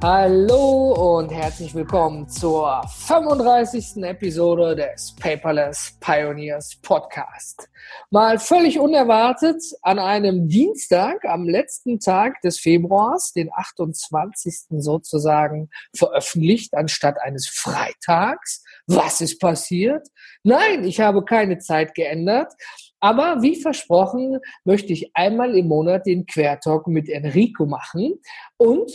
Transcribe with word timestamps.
Hallo 0.00 1.18
und 1.18 1.30
herzlich 1.30 1.74
willkommen 1.74 2.28
zur 2.28 2.84
35. 2.86 4.04
Episode 4.04 4.76
des 4.76 5.16
Paperless 5.16 5.98
Pioneers 5.98 6.76
Podcast. 6.82 7.68
Mal 8.10 8.38
völlig 8.38 8.78
unerwartet 8.78 9.60
an 9.82 9.98
einem 9.98 10.46
Dienstag, 10.46 11.24
am 11.24 11.48
letzten 11.48 11.98
Tag 11.98 12.40
des 12.42 12.60
Februars, 12.60 13.32
den 13.32 13.50
28. 13.52 14.66
sozusagen 14.78 15.68
veröffentlicht, 15.96 16.74
anstatt 16.74 17.20
eines 17.20 17.48
Freitags. 17.48 18.62
Was 18.86 19.20
ist 19.20 19.40
passiert? 19.40 20.06
Nein, 20.44 20.84
ich 20.84 21.00
habe 21.00 21.24
keine 21.24 21.58
Zeit 21.58 21.96
geändert. 21.96 22.52
Aber 23.00 23.42
wie 23.42 23.60
versprochen, 23.60 24.38
möchte 24.64 24.92
ich 24.92 25.10
einmal 25.14 25.56
im 25.56 25.66
Monat 25.66 26.06
den 26.06 26.24
Quertalk 26.24 26.86
mit 26.86 27.08
Enrico 27.08 27.66
machen. 27.66 28.20
Und 28.56 28.92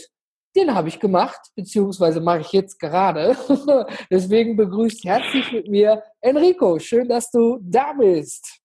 den 0.56 0.74
habe 0.74 0.88
ich 0.88 1.00
gemacht, 1.00 1.50
beziehungsweise 1.56 2.20
mache 2.20 2.40
ich 2.40 2.52
jetzt 2.52 2.78
gerade. 2.78 3.36
Deswegen 4.10 4.56
begrüßt 4.56 5.04
herzlich 5.04 5.52
mit 5.52 5.68
mir 5.68 6.02
Enrico. 6.20 6.78
Schön, 6.78 7.08
dass 7.08 7.30
du 7.30 7.58
da 7.60 7.92
bist. 7.92 8.60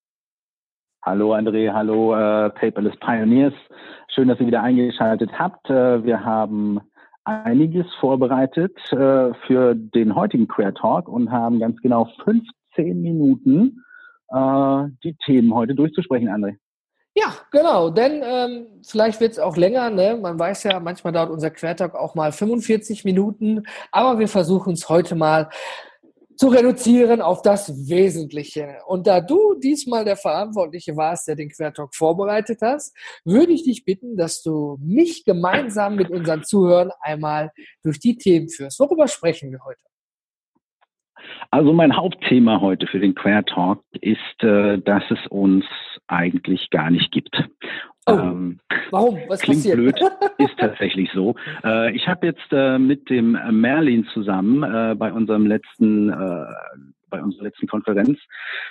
Hallo 1.04 1.34
André, 1.34 1.72
hallo 1.72 2.14
äh, 2.14 2.50
Paperless 2.52 2.98
Pioneers. 3.00 3.54
Schön, 4.14 4.28
dass 4.28 4.40
ihr 4.40 4.48
wieder 4.48 4.62
eingeschaltet 4.62 5.32
habt. 5.38 5.70
Äh, 5.70 6.04
wir 6.04 6.24
haben 6.24 6.82
einiges 7.24 7.86
vorbereitet 8.00 8.78
äh, 8.92 9.34
für 9.48 9.76
den 9.76 10.16
heutigen 10.16 10.48
Queer 10.48 10.74
Talk 10.74 11.08
und 11.08 11.32
haben 11.32 11.60
ganz 11.60 11.80
genau 11.82 12.10
15 12.26 13.02
Minuten 13.02 13.84
äh, 14.30 14.88
die 15.04 15.16
Themen 15.26 15.54
heute 15.54 15.76
durchzusprechen, 15.76 16.30
André. 16.30 16.58
Ja, 17.20 17.36
genau, 17.52 17.90
denn 17.90 18.22
ähm, 18.24 18.68
vielleicht 18.88 19.20
wird 19.20 19.34
es 19.34 19.40
auch 19.40 19.58
länger. 19.58 19.90
Ne? 19.90 20.16
Man 20.16 20.40
weiß 20.40 20.64
ja, 20.64 20.80
manchmal 20.80 21.12
dauert 21.12 21.30
unser 21.30 21.50
Quertag 21.50 21.94
auch 21.94 22.16
mal 22.16 22.32
45 22.32 23.04
Minuten, 23.04 23.64
aber 23.92 24.20
wir 24.20 24.30
versuchen 24.30 24.72
es 24.72 24.88
heute 24.88 25.16
mal 25.16 25.50
zu 26.38 26.48
reduzieren 26.48 27.22
auf 27.22 27.42
das 27.42 27.90
Wesentliche. 27.90 28.78
Und 28.88 29.06
da 29.06 29.20
du 29.20 29.56
diesmal 29.56 30.06
der 30.06 30.16
Verantwortliche 30.16 30.96
warst, 30.96 31.28
der 31.28 31.36
den 31.36 31.50
Quertalk 31.50 31.94
vorbereitet 31.94 32.60
hast, 32.62 32.96
würde 33.26 33.52
ich 33.52 33.64
dich 33.64 33.84
bitten, 33.84 34.16
dass 34.16 34.42
du 34.42 34.78
mich 34.80 35.26
gemeinsam 35.26 35.98
mit 35.98 36.10
unseren 36.12 36.46
Zuhörern 36.46 36.92
einmal 37.02 37.52
durch 37.84 38.00
die 38.00 38.18
Themen 38.18 38.48
führst. 38.48 38.80
Worüber 38.80 39.10
sprechen 39.10 39.52
wir 39.52 39.60
heute? 39.66 39.82
Also 41.52 41.74
mein 41.74 41.96
Hauptthema 41.96 42.62
heute 42.62 42.88
für 42.88 43.00
den 43.00 43.16
Queer 43.16 43.44
Talk 43.46 43.84
ist, 44.02 44.44
äh, 44.44 44.80
dass 44.80 45.04
es 45.10 45.20
uns 45.30 45.66
eigentlich 46.08 46.70
gar 46.70 46.92
nicht 46.92 47.12
gibt. 47.12 47.44
Oh, 48.06 48.14
ähm, 48.14 48.60
warum? 48.92 49.20
Was 49.28 49.42
klingt 49.42 49.60
passiert? 49.60 49.78
blöd, 49.78 50.00
ist 50.38 50.58
tatsächlich 50.58 51.10
so. 51.14 51.36
Äh, 51.64 51.96
ich 51.96 52.08
habe 52.08 52.28
jetzt 52.28 52.52
äh, 52.52 52.80
mit 52.80 53.10
dem 53.10 53.38
Merlin 53.52 54.06
zusammen 54.14 54.64
äh, 54.64 54.96
bei 54.96 55.12
unserem 55.12 55.46
letzten 55.46 56.10
äh, 56.10 56.46
bei 57.10 57.22
unserer 57.24 57.46
letzten 57.46 57.68
Konferenz 57.68 58.20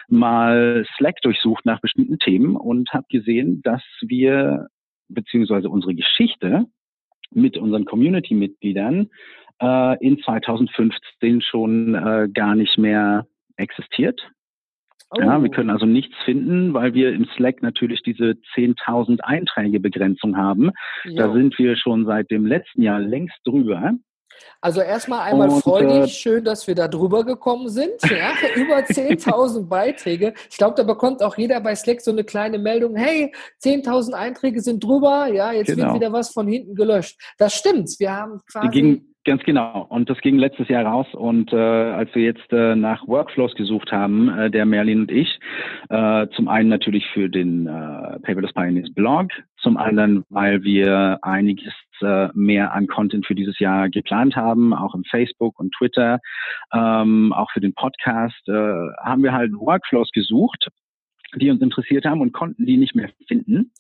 mal 0.08 0.86
Slack 0.96 1.16
durchsucht 1.22 1.66
nach 1.66 1.80
bestimmten 1.80 2.18
Themen 2.20 2.54
und 2.54 2.92
habe 2.92 3.06
gesehen, 3.10 3.62
dass 3.62 3.82
wir 4.00 4.68
beziehungsweise 5.08 5.68
unsere 5.68 5.94
Geschichte 5.94 6.66
mit 7.30 7.56
unseren 7.58 7.84
Community-Mitgliedern 7.84 9.10
äh, 9.60 10.06
in 10.06 10.18
2015 10.22 11.42
schon 11.42 11.94
äh, 11.94 12.28
gar 12.32 12.54
nicht 12.54 12.78
mehr 12.78 13.26
existiert. 13.56 14.20
Oh. 15.10 15.20
Ja, 15.20 15.42
wir 15.42 15.50
können 15.50 15.70
also 15.70 15.86
nichts 15.86 16.14
finden, 16.24 16.74
weil 16.74 16.92
wir 16.92 17.12
im 17.12 17.26
Slack 17.36 17.62
natürlich 17.62 18.02
diese 18.02 18.36
10.000 18.54 19.20
Einträge 19.20 19.80
Begrenzung 19.80 20.36
haben. 20.36 20.70
Ja. 21.04 21.26
Da 21.26 21.32
sind 21.32 21.58
wir 21.58 21.76
schon 21.76 22.04
seit 22.04 22.30
dem 22.30 22.44
letzten 22.44 22.82
Jahr 22.82 23.00
längst 23.00 23.38
drüber. 23.44 23.94
Also 24.60 24.80
erstmal 24.80 25.20
einmal 25.20 25.48
und, 25.48 25.62
freudig, 25.62 26.04
äh, 26.04 26.08
schön, 26.08 26.44
dass 26.44 26.66
wir 26.66 26.74
da 26.74 26.88
drüber 26.88 27.24
gekommen 27.24 27.68
sind. 27.68 27.92
Ja, 28.02 28.32
über 28.54 28.78
10.000 28.78 29.68
Beiträge. 29.68 30.34
Ich 30.50 30.58
glaube, 30.58 30.74
da 30.76 30.82
bekommt 30.82 31.22
auch 31.22 31.36
jeder 31.38 31.60
bei 31.60 31.74
Slack 31.74 32.00
so 32.00 32.10
eine 32.10 32.24
kleine 32.24 32.58
Meldung, 32.58 32.96
hey, 32.96 33.32
10.000 33.62 34.12
Einträge 34.12 34.60
sind 34.60 34.82
drüber, 34.84 35.28
ja, 35.32 35.52
jetzt 35.52 35.68
genau. 35.68 35.86
wird 35.86 35.94
wieder 35.94 36.12
was 36.12 36.30
von 36.30 36.46
hinten 36.46 36.74
gelöscht. 36.74 37.18
Das 37.38 37.54
stimmt. 37.54 37.88
Wir 37.98 38.12
haben 38.14 38.40
quasi 38.50 39.02
Ganz 39.28 39.44
genau. 39.44 39.86
Und 39.90 40.08
das 40.08 40.18
ging 40.22 40.38
letztes 40.38 40.68
Jahr 40.68 40.86
raus. 40.86 41.06
Und 41.12 41.52
äh, 41.52 41.56
als 41.56 42.14
wir 42.14 42.22
jetzt 42.22 42.50
äh, 42.50 42.74
nach 42.74 43.06
Workflows 43.06 43.54
gesucht 43.54 43.92
haben, 43.92 44.30
äh, 44.30 44.50
der 44.50 44.64
Merlin 44.64 45.00
und 45.00 45.10
ich, 45.10 45.38
äh, 45.90 46.26
zum 46.34 46.48
einen 46.48 46.70
natürlich 46.70 47.06
für 47.12 47.28
den 47.28 47.66
äh, 47.66 48.20
Paperless 48.20 48.54
Pioneers 48.54 48.90
Blog, 48.94 49.30
zum 49.58 49.76
anderen, 49.76 50.24
weil 50.30 50.62
wir 50.62 51.18
einiges 51.20 51.74
äh, 52.00 52.28
mehr 52.32 52.72
an 52.72 52.86
Content 52.86 53.26
für 53.26 53.34
dieses 53.34 53.58
Jahr 53.58 53.90
geplant 53.90 54.34
haben, 54.34 54.72
auch 54.72 54.94
im 54.94 55.04
Facebook 55.04 55.60
und 55.60 55.74
Twitter, 55.74 56.20
ähm, 56.72 57.34
auch 57.34 57.50
für 57.50 57.60
den 57.60 57.74
Podcast, 57.74 58.48
äh, 58.48 58.52
haben 58.52 59.22
wir 59.22 59.34
halt 59.34 59.52
Workflows 59.52 60.10
gesucht, 60.12 60.68
die 61.34 61.50
uns 61.50 61.60
interessiert 61.60 62.06
haben 62.06 62.22
und 62.22 62.32
konnten 62.32 62.64
die 62.64 62.78
nicht 62.78 62.94
mehr 62.94 63.10
finden. 63.26 63.72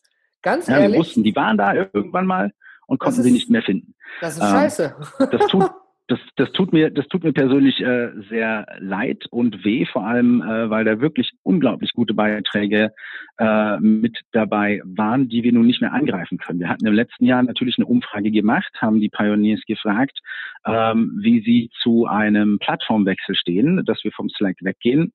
Ganz 0.42 0.68
ehrlich? 0.68 0.84
Ja, 0.84 0.92
wir 0.92 0.98
wussten, 0.98 1.22
die 1.22 1.34
waren 1.34 1.56
da 1.56 1.72
irgendwann 1.72 2.26
mal 2.26 2.52
und 2.88 2.98
konnten 2.98 3.20
ist, 3.20 3.26
sie 3.26 3.32
nicht 3.32 3.50
mehr 3.50 3.62
finden. 3.62 3.94
Das 4.20 4.36
ist 4.36 4.42
ähm, 4.42 4.48
scheiße. 4.48 4.96
Das 5.30 5.46
tut, 5.46 5.70
das, 6.08 6.18
das 6.36 6.50
tut 6.52 6.72
mir, 6.72 6.90
das 6.90 7.06
tut 7.08 7.22
mir 7.22 7.32
persönlich 7.32 7.80
äh, 7.80 8.10
sehr 8.30 8.66
leid 8.80 9.26
und 9.30 9.64
weh, 9.64 9.84
vor 9.84 10.06
allem, 10.06 10.42
äh, 10.42 10.70
weil 10.70 10.84
da 10.84 11.00
wirklich 11.00 11.32
unglaublich 11.42 11.92
gute 11.92 12.14
Beiträge 12.14 12.92
äh, 13.38 13.78
mit 13.78 14.18
dabei 14.32 14.80
waren, 14.84 15.28
die 15.28 15.42
wir 15.42 15.52
nun 15.52 15.66
nicht 15.66 15.82
mehr 15.82 15.92
angreifen 15.92 16.38
können. 16.38 16.60
Wir 16.60 16.70
hatten 16.70 16.86
im 16.86 16.94
letzten 16.94 17.26
Jahr 17.26 17.42
natürlich 17.42 17.76
eine 17.78 17.86
Umfrage 17.86 18.30
gemacht, 18.30 18.72
haben 18.78 19.00
die 19.00 19.10
Pioneers 19.10 19.60
gefragt, 19.66 20.18
ähm, 20.66 21.18
wie 21.22 21.42
sie 21.42 21.70
zu 21.82 22.06
einem 22.06 22.58
Plattformwechsel 22.58 23.36
stehen, 23.36 23.84
dass 23.84 24.02
wir 24.02 24.12
vom 24.12 24.30
Slack 24.30 24.56
weggehen 24.60 25.12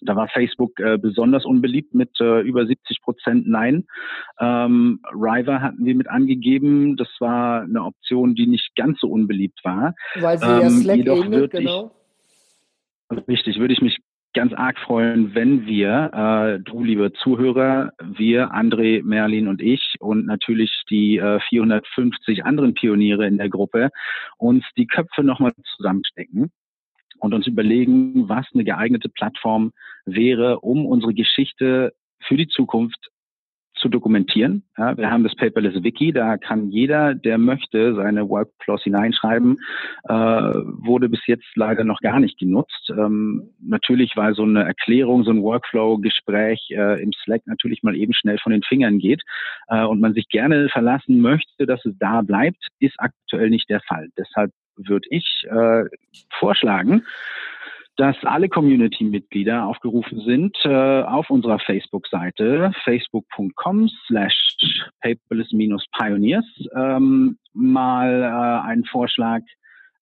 da 0.00 0.16
war 0.16 0.28
Facebook 0.28 0.78
äh, 0.80 0.98
besonders 0.98 1.44
unbeliebt 1.44 1.94
mit 1.94 2.10
äh, 2.20 2.40
über 2.40 2.66
70 2.66 3.02
Prozent 3.02 3.48
Nein. 3.48 3.86
Ähm, 4.38 5.00
River 5.12 5.60
hatten 5.60 5.84
wir 5.84 5.94
mit 5.94 6.08
angegeben. 6.08 6.96
Das 6.96 7.08
war 7.18 7.62
eine 7.62 7.82
Option, 7.82 8.34
die 8.34 8.46
nicht 8.46 8.74
ganz 8.76 9.00
so 9.00 9.08
unbeliebt 9.08 9.60
war. 9.64 9.94
Weil 10.16 10.38
sie 10.38 10.46
ähm, 10.46 10.60
ja 10.60 10.70
Slack 10.70 10.96
jedoch 10.96 11.24
ähnelt, 11.24 11.50
genau. 11.50 11.94
Ich, 13.10 13.28
richtig, 13.28 13.58
würde 13.58 13.74
ich 13.74 13.80
mich 13.80 13.98
ganz 14.34 14.52
arg 14.52 14.78
freuen, 14.78 15.34
wenn 15.34 15.66
wir, 15.66 16.10
äh, 16.12 16.62
du 16.62 16.84
liebe 16.84 17.12
Zuhörer, 17.12 17.92
wir, 18.02 18.52
André, 18.52 19.02
Merlin 19.02 19.48
und 19.48 19.62
ich 19.62 19.94
und 20.00 20.26
natürlich 20.26 20.82
die 20.90 21.16
äh, 21.16 21.40
450 21.48 22.44
anderen 22.44 22.74
Pioniere 22.74 23.26
in 23.26 23.38
der 23.38 23.48
Gruppe 23.48 23.88
uns 24.36 24.64
die 24.76 24.86
Köpfe 24.86 25.24
nochmal 25.24 25.52
zusammenstecken 25.76 26.52
und 27.18 27.34
uns 27.34 27.46
überlegen, 27.46 28.28
was 28.28 28.46
eine 28.54 28.64
geeignete 28.64 29.08
Plattform 29.08 29.72
wäre, 30.04 30.60
um 30.60 30.86
unsere 30.86 31.14
Geschichte 31.14 31.92
für 32.20 32.36
die 32.36 32.48
Zukunft 32.48 33.10
zu 33.78 33.88
dokumentieren. 33.88 34.64
Ja, 34.76 34.96
wir 34.96 35.10
haben 35.10 35.24
das 35.24 35.34
Paperless 35.34 35.82
Wiki, 35.82 36.12
da 36.12 36.36
kann 36.36 36.70
jeder, 36.70 37.14
der 37.14 37.38
möchte, 37.38 37.94
seine 37.94 38.28
Workflows 38.28 38.82
hineinschreiben. 38.82 39.58
Äh, 40.08 40.14
wurde 40.14 41.08
bis 41.08 41.26
jetzt 41.26 41.46
leider 41.54 41.84
noch 41.84 42.00
gar 42.00 42.20
nicht 42.20 42.38
genutzt. 42.38 42.90
Ähm, 42.90 43.50
natürlich, 43.60 44.12
weil 44.16 44.34
so 44.34 44.42
eine 44.42 44.64
Erklärung, 44.64 45.24
so 45.24 45.30
ein 45.30 45.42
Workflow-Gespräch 45.42 46.70
äh, 46.70 47.02
im 47.02 47.12
Slack 47.12 47.42
natürlich 47.46 47.82
mal 47.82 47.96
eben 47.96 48.14
schnell 48.14 48.38
von 48.38 48.52
den 48.52 48.62
Fingern 48.62 48.98
geht 48.98 49.22
äh, 49.68 49.84
und 49.84 50.00
man 50.00 50.14
sich 50.14 50.28
gerne 50.28 50.68
verlassen 50.68 51.20
möchte, 51.20 51.66
dass 51.66 51.84
es 51.84 51.94
da 51.98 52.22
bleibt, 52.22 52.66
ist 52.80 52.96
aktuell 52.98 53.50
nicht 53.50 53.68
der 53.70 53.80
Fall. 53.80 54.08
Deshalb 54.18 54.50
würde 54.78 55.06
ich 55.10 55.44
äh, 55.50 55.84
vorschlagen, 56.38 57.04
dass 57.96 58.16
alle 58.22 58.48
Community-Mitglieder 58.48 59.66
aufgerufen 59.66 60.20
sind, 60.20 60.56
äh, 60.64 61.02
auf 61.02 61.30
unserer 61.30 61.58
Facebook-Seite 61.58 62.72
facebook.com 62.84 63.90
slash 64.06 64.56
paperless-pioneers 65.00 66.44
ähm, 66.76 67.38
mal 67.52 68.22
äh, 68.22 68.68
einen 68.68 68.84
Vorschlag 68.84 69.42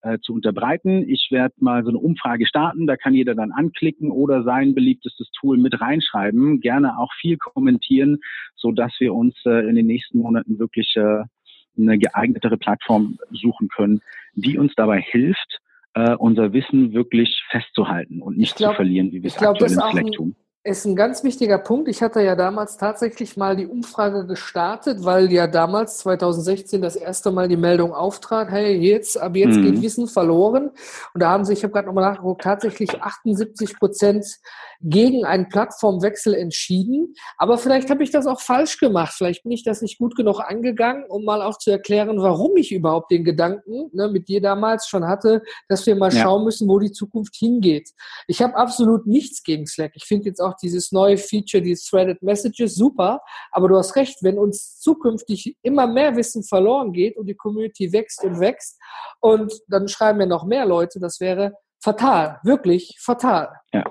äh, 0.02 0.18
zu 0.20 0.34
unterbreiten. 0.34 1.08
Ich 1.08 1.28
werde 1.30 1.54
mal 1.58 1.82
so 1.84 1.88
eine 1.88 1.98
Umfrage 1.98 2.46
starten, 2.46 2.86
da 2.86 2.96
kann 2.96 3.14
jeder 3.14 3.34
dann 3.34 3.50
anklicken 3.50 4.10
oder 4.10 4.42
sein 4.42 4.74
beliebtestes 4.74 5.30
Tool 5.32 5.56
mit 5.56 5.80
reinschreiben, 5.80 6.60
gerne 6.60 6.98
auch 6.98 7.12
viel 7.14 7.38
kommentieren, 7.38 8.18
so 8.56 8.72
dass 8.72 8.92
wir 8.98 9.14
uns 9.14 9.34
äh, 9.46 9.66
in 9.66 9.74
den 9.74 9.86
nächsten 9.86 10.18
Monaten 10.18 10.58
wirklich 10.58 10.94
äh, 10.96 11.24
eine 11.78 11.98
geeignetere 11.98 12.56
Plattform 12.56 13.18
suchen 13.30 13.68
können, 13.68 14.00
die 14.36 14.58
uns 14.58 14.72
dabei 14.76 15.00
hilft, 15.00 15.58
äh, 15.94 16.14
unser 16.14 16.52
Wissen 16.52 16.92
wirklich 16.92 17.42
festzuhalten 17.50 18.22
und 18.22 18.36
nicht 18.36 18.56
glaub, 18.56 18.72
zu 18.72 18.76
verlieren, 18.76 19.10
wie 19.12 19.22
wir 19.22 19.28
es 19.28 19.38
aktuell 19.38 19.72
im 19.72 19.80
Slack 19.80 20.12
tun. 20.12 20.36
Ist 20.66 20.84
ein 20.84 20.96
ganz 20.96 21.22
wichtiger 21.22 21.58
Punkt. 21.58 21.88
Ich 21.88 22.02
hatte 22.02 22.20
ja 22.20 22.34
damals 22.34 22.76
tatsächlich 22.76 23.36
mal 23.36 23.54
die 23.54 23.66
Umfrage 23.66 24.26
gestartet, 24.26 25.04
weil 25.04 25.30
ja 25.30 25.46
damals 25.46 25.98
2016 25.98 26.82
das 26.82 26.96
erste 26.96 27.30
Mal 27.30 27.46
die 27.46 27.56
Meldung 27.56 27.92
auftrat, 27.94 28.50
hey, 28.50 28.74
jetzt, 28.74 29.16
ab 29.16 29.36
jetzt 29.36 29.56
mhm. 29.56 29.62
geht 29.62 29.82
Wissen 29.82 30.08
verloren. 30.08 30.70
Und 31.14 31.22
da 31.22 31.30
haben 31.30 31.44
sich, 31.44 31.58
ich 31.58 31.64
habe 31.64 31.72
gerade 31.72 31.86
nochmal 31.86 32.10
nachgeguckt, 32.10 32.42
tatsächlich 32.42 33.00
78 33.00 33.78
Prozent 33.78 34.26
gegen 34.80 35.24
einen 35.24 35.48
Plattformwechsel 35.48 36.34
entschieden. 36.34 37.14
Aber 37.38 37.58
vielleicht 37.58 37.88
habe 37.88 38.02
ich 38.02 38.10
das 38.10 38.26
auch 38.26 38.40
falsch 38.40 38.78
gemacht. 38.78 39.14
Vielleicht 39.16 39.44
bin 39.44 39.52
ich 39.52 39.62
das 39.62 39.82
nicht 39.82 39.98
gut 39.98 40.16
genug 40.16 40.40
angegangen, 40.40 41.04
um 41.08 41.24
mal 41.24 41.42
auch 41.42 41.58
zu 41.58 41.70
erklären, 41.70 42.20
warum 42.20 42.56
ich 42.56 42.72
überhaupt 42.72 43.12
den 43.12 43.22
Gedanken 43.22 43.88
ne, 43.92 44.08
mit 44.08 44.26
dir 44.26 44.40
damals 44.40 44.88
schon 44.88 45.06
hatte, 45.06 45.42
dass 45.68 45.86
wir 45.86 45.94
mal 45.94 46.12
ja. 46.12 46.22
schauen 46.22 46.44
müssen, 46.44 46.68
wo 46.68 46.80
die 46.80 46.92
Zukunft 46.92 47.36
hingeht. 47.36 47.90
Ich 48.26 48.42
habe 48.42 48.56
absolut 48.56 49.06
nichts 49.06 49.44
gegen 49.44 49.66
Slack. 49.66 49.92
Ich 49.94 50.04
finde 50.04 50.26
jetzt 50.26 50.40
auch 50.40 50.55
dieses 50.62 50.92
neue 50.92 51.16
Feature, 51.16 51.62
die 51.62 51.74
Threaded 51.74 52.22
Messages, 52.22 52.74
super. 52.74 53.20
Aber 53.50 53.68
du 53.68 53.76
hast 53.76 53.96
recht, 53.96 54.22
wenn 54.22 54.38
uns 54.38 54.78
zukünftig 54.80 55.56
immer 55.62 55.86
mehr 55.86 56.16
Wissen 56.16 56.42
verloren 56.42 56.92
geht 56.92 57.16
und 57.16 57.26
die 57.26 57.34
Community 57.34 57.92
wächst 57.92 58.24
und 58.24 58.40
wächst 58.40 58.80
und 59.20 59.52
dann 59.68 59.88
schreiben 59.88 60.20
ja 60.20 60.26
noch 60.26 60.44
mehr 60.44 60.66
Leute, 60.66 61.00
das 61.00 61.20
wäre 61.20 61.52
fatal, 61.82 62.38
wirklich 62.42 62.96
fatal. 62.98 63.48
Ja. 63.72 63.84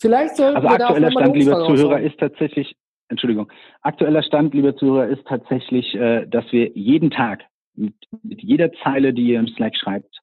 Vielleicht 0.00 0.36
sollten 0.36 0.56
also 0.56 0.68
wir 0.68 0.74
aktueller 0.74 1.10
da 1.10 1.12
Stand, 1.12 1.36
lieber 1.36 1.66
Zuhörer, 1.66 2.00
ist 2.00 2.18
tatsächlich, 2.18 2.74
Entschuldigung, 3.08 3.52
aktueller 3.82 4.22
Stand, 4.22 4.54
lieber 4.54 4.74
Zuhörer, 4.76 5.08
ist 5.08 5.24
tatsächlich, 5.26 5.94
äh, 5.94 6.26
dass 6.26 6.44
wir 6.50 6.70
jeden 6.74 7.10
Tag 7.10 7.42
mit, 7.74 7.94
mit 8.22 8.42
jeder 8.42 8.72
Zeile, 8.82 9.12
die 9.12 9.28
ihr 9.28 9.38
im 9.38 9.48
Slack 9.48 9.76
schreibt, 9.76 10.18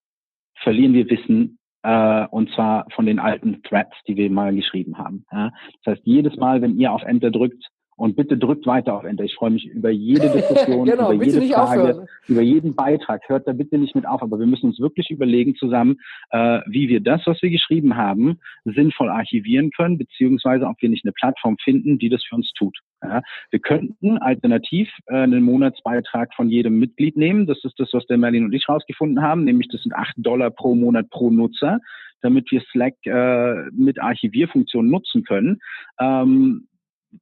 verlieren 0.63 0.93
wir 0.93 1.09
Wissen 1.09 1.58
äh, 1.83 2.25
und 2.27 2.49
zwar 2.51 2.85
von 2.93 3.05
den 3.05 3.19
alten 3.19 3.61
Threads, 3.63 3.95
die 4.07 4.15
wir 4.15 4.29
mal 4.29 4.53
geschrieben 4.53 4.97
haben. 4.97 5.25
Ja? 5.31 5.51
Das 5.83 5.95
heißt, 5.95 6.05
jedes 6.05 6.35
Mal, 6.37 6.61
wenn 6.61 6.77
ihr 6.77 6.91
auf 6.91 7.03
Enter 7.03 7.31
drückt, 7.31 7.63
und 7.99 8.15
bitte 8.15 8.37
drückt 8.37 8.65
weiter 8.65 8.95
auf 8.95 9.03
Enter. 9.03 9.25
Ich 9.25 9.35
freue 9.35 9.51
mich 9.51 9.65
über 9.65 9.89
jede 9.89 10.29
Diskussion, 10.31 10.85
genau, 10.85 11.11
über 11.11 11.25
jede 11.25 11.41
Frage, 11.41 11.81
aufhören. 11.81 12.07
über 12.29 12.41
jeden 12.41 12.73
Beitrag. 12.73 13.27
Hört 13.27 13.45
da 13.45 13.51
bitte 13.51 13.77
nicht 13.77 13.93
mit 13.93 14.07
auf. 14.07 14.21
Aber 14.21 14.39
wir 14.39 14.45
müssen 14.45 14.67
uns 14.67 14.79
wirklich 14.79 15.09
überlegen 15.09 15.55
zusammen, 15.55 15.97
äh, 16.29 16.61
wie 16.65 16.87
wir 16.87 17.01
das, 17.01 17.21
was 17.25 17.41
wir 17.41 17.49
geschrieben 17.49 17.97
haben, 17.97 18.39
sinnvoll 18.63 19.09
archivieren 19.09 19.71
können, 19.71 19.97
beziehungsweise 19.97 20.65
ob 20.65 20.81
wir 20.81 20.87
nicht 20.87 21.03
eine 21.03 21.11
Plattform 21.11 21.57
finden, 21.61 21.99
die 21.99 22.07
das 22.07 22.23
für 22.23 22.35
uns 22.35 22.53
tut. 22.53 22.79
Ja, 23.03 23.21
wir 23.49 23.59
könnten 23.59 24.17
alternativ 24.17 24.89
äh, 25.07 25.15
einen 25.15 25.43
Monatsbeitrag 25.43 26.33
von 26.33 26.49
jedem 26.49 26.79
Mitglied 26.79 27.15
nehmen. 27.15 27.45
Das 27.45 27.63
ist 27.63 27.79
das, 27.79 27.89
was 27.93 28.05
der 28.07 28.17
Merlin 28.17 28.45
und 28.45 28.53
ich 28.53 28.67
rausgefunden 28.67 29.21
haben, 29.21 29.45
nämlich 29.45 29.69
das 29.69 29.81
sind 29.83 29.93
acht 29.93 30.13
Dollar 30.17 30.49
pro 30.49 30.75
Monat 30.75 31.09
pro 31.09 31.29
Nutzer, 31.29 31.79
damit 32.21 32.51
wir 32.51 32.61
Slack 32.71 32.95
äh, 33.05 33.69
mit 33.71 34.01
Archivierfunktion 34.01 34.89
nutzen 34.89 35.23
können. 35.23 35.59
Ähm, 35.99 36.67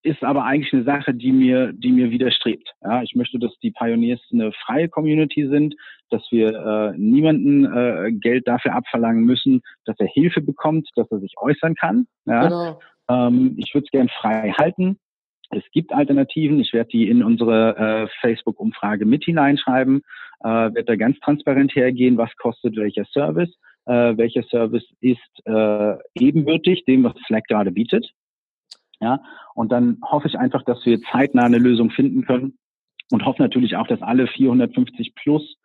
ist 0.03 0.23
aber 0.23 0.43
eigentlich 0.43 0.73
eine 0.73 0.83
Sache, 0.83 1.13
die 1.13 1.31
mir, 1.31 1.71
die 1.73 1.91
mir 1.91 2.11
widerstrebt. 2.11 2.73
Ja, 2.81 3.03
ich 3.03 3.15
möchte, 3.15 3.39
dass 3.39 3.57
die 3.59 3.71
Pioneers 3.71 4.19
eine 4.31 4.51
freie 4.51 4.89
Community 4.89 5.47
sind, 5.47 5.75
dass 6.09 6.23
wir 6.31 6.49
äh, 6.49 6.97
niemanden 6.97 7.65
äh, 7.65 8.11
Geld 8.11 8.47
dafür 8.47 8.75
abverlangen 8.75 9.23
müssen, 9.23 9.61
dass 9.85 9.99
er 9.99 10.07
Hilfe 10.07 10.41
bekommt, 10.41 10.89
dass 10.95 11.09
er 11.11 11.19
sich 11.19 11.33
äußern 11.37 11.75
kann. 11.75 12.07
Ja? 12.25 12.43
Genau. 12.43 12.79
Ähm, 13.09 13.55
ich 13.57 13.73
würde 13.73 13.85
es 13.85 13.91
gern 13.91 14.09
frei 14.09 14.51
halten. 14.57 14.99
Es 15.49 15.63
gibt 15.71 15.93
Alternativen. 15.93 16.59
Ich 16.59 16.73
werde 16.73 16.89
die 16.89 17.09
in 17.09 17.23
unsere 17.23 17.77
äh, 17.77 18.07
Facebook-Umfrage 18.21 19.05
mit 19.05 19.23
hineinschreiben, 19.23 20.01
äh, 20.41 20.47
werde 20.47 20.83
da 20.83 20.95
ganz 20.95 21.19
transparent 21.19 21.75
hergehen, 21.75 22.17
was 22.17 22.35
kostet 22.37 22.75
welcher 22.75 23.05
Service. 23.05 23.53
Äh, 23.85 24.17
welcher 24.17 24.43
Service 24.43 24.83
ist 24.99 25.45
äh, 25.45 25.95
ebenbürtig 26.15 26.83
dem, 26.83 27.05
was 27.05 27.13
Slack 27.25 27.45
gerade 27.45 27.71
bietet. 27.71 28.11
Ja, 28.99 29.21
und 29.53 29.71
dann 29.71 29.99
hoffe 30.03 30.27
ich 30.27 30.37
einfach, 30.37 30.63
dass 30.63 30.85
wir 30.85 30.99
zeitnah 31.11 31.43
eine 31.43 31.59
Lösung 31.59 31.91
finden 31.91 32.25
können 32.25 32.57
und 33.11 33.25
hoffe 33.25 33.41
natürlich 33.41 33.77
auch, 33.77 33.87
dass 33.87 34.01
alle 34.01 34.27
450 34.27 35.15
plus 35.15 35.55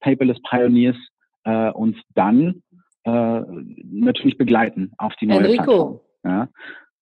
Paperless 0.00 0.40
Pioneers 0.42 0.96
äh, 1.44 1.70
uns 1.70 1.96
dann 2.14 2.62
äh, 3.04 3.40
natürlich 3.84 4.38
begleiten 4.38 4.92
auf 4.98 5.14
die 5.20 5.26
neue 5.26 5.38
Enrico, 5.38 5.54
Plattform. 5.64 6.00
Ja. 6.24 6.48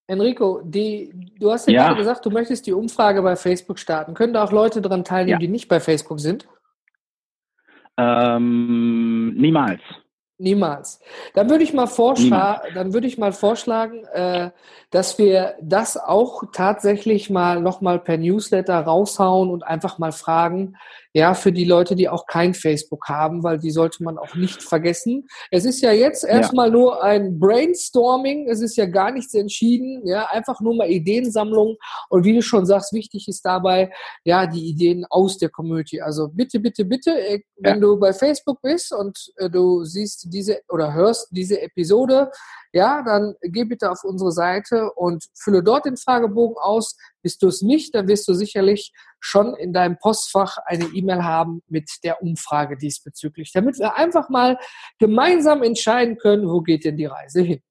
Enrico, 0.09 0.61
die, 0.63 1.33
du 1.39 1.51
hast 1.51 1.67
ja, 1.67 1.75
ja, 1.75 1.87
gerade 1.87 1.99
gesagt, 1.99 2.25
du 2.25 2.31
möchtest 2.31 2.67
die 2.67 2.73
Umfrage 2.73 3.23
bei 3.23 3.35
Facebook 3.35 3.79
starten. 3.79 4.15
Können 4.15 4.33
da 4.33 4.45
auch 4.45 4.53
Leute 4.53 4.81
daran 4.81 5.05
teilnehmen, 5.05 5.41
ja. 5.41 5.47
die 5.47 5.49
nicht 5.49 5.69
bei 5.69 5.81
Facebook 5.81 6.21
sind? 6.21 6.47
Ähm, 7.99 9.35
niemals. 9.37 9.81
Niemals. 10.39 11.01
Dann 11.33 11.49
würde 11.49 11.65
ich 11.65 11.73
mal 11.73 11.87
vorschlagen, 11.87 12.75
dann 12.75 12.93
würde 12.93 13.07
ich 13.07 13.17
mal 13.17 13.33
vorschlagen, 13.33 14.05
äh, 14.13 14.51
dass 14.91 15.19
wir 15.19 15.55
das 15.63 15.97
auch 15.97 16.45
tatsächlich 16.53 17.31
mal 17.31 17.63
nochmal 17.63 17.99
per 17.99 18.19
Newsletter 18.19 18.79
raushauen 18.79 19.49
und 19.49 19.63
einfach 19.63 19.99
mal 19.99 20.13
fragen, 20.13 20.77
ja, 21.17 21.33
für 21.33 21.51
die 21.51 21.65
Leute, 21.65 21.97
die 21.97 22.11
auch 22.11 22.27
kein 22.27 22.53
Facebook 22.53 23.09
haben, 23.09 23.43
weil 23.43 23.59
die 23.59 23.71
sollte 23.71 24.05
man 24.05 24.19
auch 24.19 24.35
nicht 24.35 24.63
vergessen. 24.63 25.27
Es 25.51 25.65
ist 25.65 25.81
ja 25.81 25.91
jetzt 25.91 26.25
erstmal 26.25 26.67
ja. 26.67 26.73
nur 26.75 27.03
ein 27.03 27.39
Brainstorming, 27.39 28.51
es 28.51 28.61
ist 28.61 28.77
ja 28.77 28.85
gar 28.85 29.11
nichts 29.11 29.33
entschieden, 29.33 30.07
ja, 30.07 30.27
einfach 30.27 30.61
nur 30.61 30.77
mal 30.77 30.91
Ideensammlung 30.91 31.77
und 32.11 32.25
wie 32.27 32.35
du 32.35 32.43
schon 32.43 32.67
sagst, 32.67 32.93
wichtig 32.93 33.29
ist 33.29 33.47
dabei, 33.47 33.91
ja, 34.25 34.47
die 34.47 34.69
Ideen 34.69 35.07
aus 35.09 35.39
der 35.39 35.49
Community. 35.49 36.03
Also 36.03 36.29
bitte, 36.29 36.61
bitte, 36.61 36.85
bitte, 36.85 37.19
äh, 37.19 37.41
wenn 37.61 37.77
ja. 37.77 37.81
du 37.81 37.99
bei 37.99 38.13
Facebook 38.13 38.61
bist 38.61 38.93
und 38.93 39.17
äh, 39.37 39.49
du 39.49 39.85
siehst 39.85 40.27
diese 40.31 40.61
oder 40.69 40.93
hörst 40.93 41.29
diese 41.31 41.63
Episode, 41.63 42.31
ja, 42.77 43.03
dann 43.03 43.35
geh 43.41 43.65
bitte 43.65 43.91
auf 43.91 44.05
unsere 44.05 44.33
Seite 44.33 44.93
und 44.93 45.25
fülle 45.35 45.63
dort 45.63 45.87
den 45.87 45.97
Fragebogen 45.97 46.57
aus. 46.59 46.95
Bist 47.23 47.43
du 47.43 47.49
es 47.49 47.63
nicht, 47.63 47.95
dann 47.95 48.07
wirst 48.07 48.29
du 48.29 48.35
sicherlich 48.35 48.93
schon 49.19 49.55
in 49.55 49.73
deinem 49.73 49.99
Postfach 49.99 50.59
eine 50.67 50.85
E-Mail 50.85 51.25
haben 51.25 51.63
mit 51.69 51.91
der 52.05 52.21
Umfrage 52.21 52.77
diesbezüglich, 52.77 53.51
damit 53.55 53.79
wir 53.79 53.97
einfach 53.97 54.29
mal 54.29 54.59
gemeinsam 54.99 55.63
entscheiden 55.63 56.19
können, 56.19 56.47
wo 56.49 56.61
geht 56.61 56.85
denn 56.85 56.99
die 56.99 57.07
Reise 57.07 57.41
hin. 57.41 57.63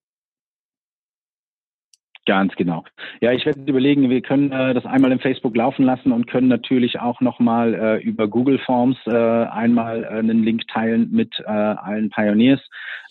Ganz 2.26 2.56
genau. 2.56 2.84
Ja, 3.22 3.32
ich 3.34 3.46
werde 3.46 3.62
überlegen, 3.68 4.10
wir 4.10 4.22
können 4.22 4.52
äh, 4.52 4.74
das 4.74 4.86
einmal 4.86 5.12
in 5.12 5.20
Facebook 5.20 5.56
laufen 5.56 5.86
lassen 5.86 6.12
und 6.12 6.26
können 6.26 6.48
natürlich 6.48 7.00
auch 7.00 7.22
nochmal 7.22 7.76
äh, 7.76 8.04
über 8.04 8.28
Google 8.28 8.58
Forms 8.58 8.98
äh, 9.06 9.12
einmal 9.12 10.04
äh, 10.04 10.08
einen 10.08 10.44
Link 10.44 10.68
teilen 10.68 11.12
mit 11.12 11.40
äh, 11.40 11.52
allen 11.52 12.10
Pioneers, 12.10 12.62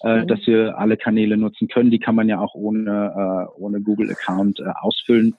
äh, 0.02 0.22
mhm. 0.22 0.26
dass 0.26 0.44
wir 0.46 0.76
alle 0.78 0.96
Kanäle 0.96 1.37
nutzen 1.37 1.69
können. 1.69 1.93
Die 1.93 2.00
kann 2.00 2.16
man 2.16 2.28
ja 2.28 2.40
auch 2.40 2.55
ohne, 2.55 3.49
äh, 3.56 3.61
ohne 3.61 3.81
Google-Account 3.81 4.58
äh, 4.58 4.64
ausfüllen. 4.81 5.37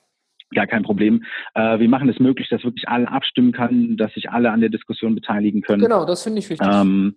Gar 0.53 0.67
kein 0.67 0.83
Problem. 0.83 1.23
Äh, 1.53 1.79
wir 1.79 1.89
machen 1.89 2.07
es 2.07 2.19
möglich, 2.19 2.47
dass 2.49 2.63
wirklich 2.63 2.87
alle 2.87 3.09
abstimmen 3.09 3.51
kann, 3.51 3.97
dass 3.97 4.13
sich 4.13 4.29
alle 4.29 4.51
an 4.51 4.61
der 4.61 4.69
Diskussion 4.69 5.15
beteiligen 5.15 5.61
können. 5.61 5.81
Genau, 5.81 6.05
das 6.05 6.23
finde 6.23 6.39
ich 6.39 6.49
wichtig. 6.49 6.65
Ähm, 6.65 7.15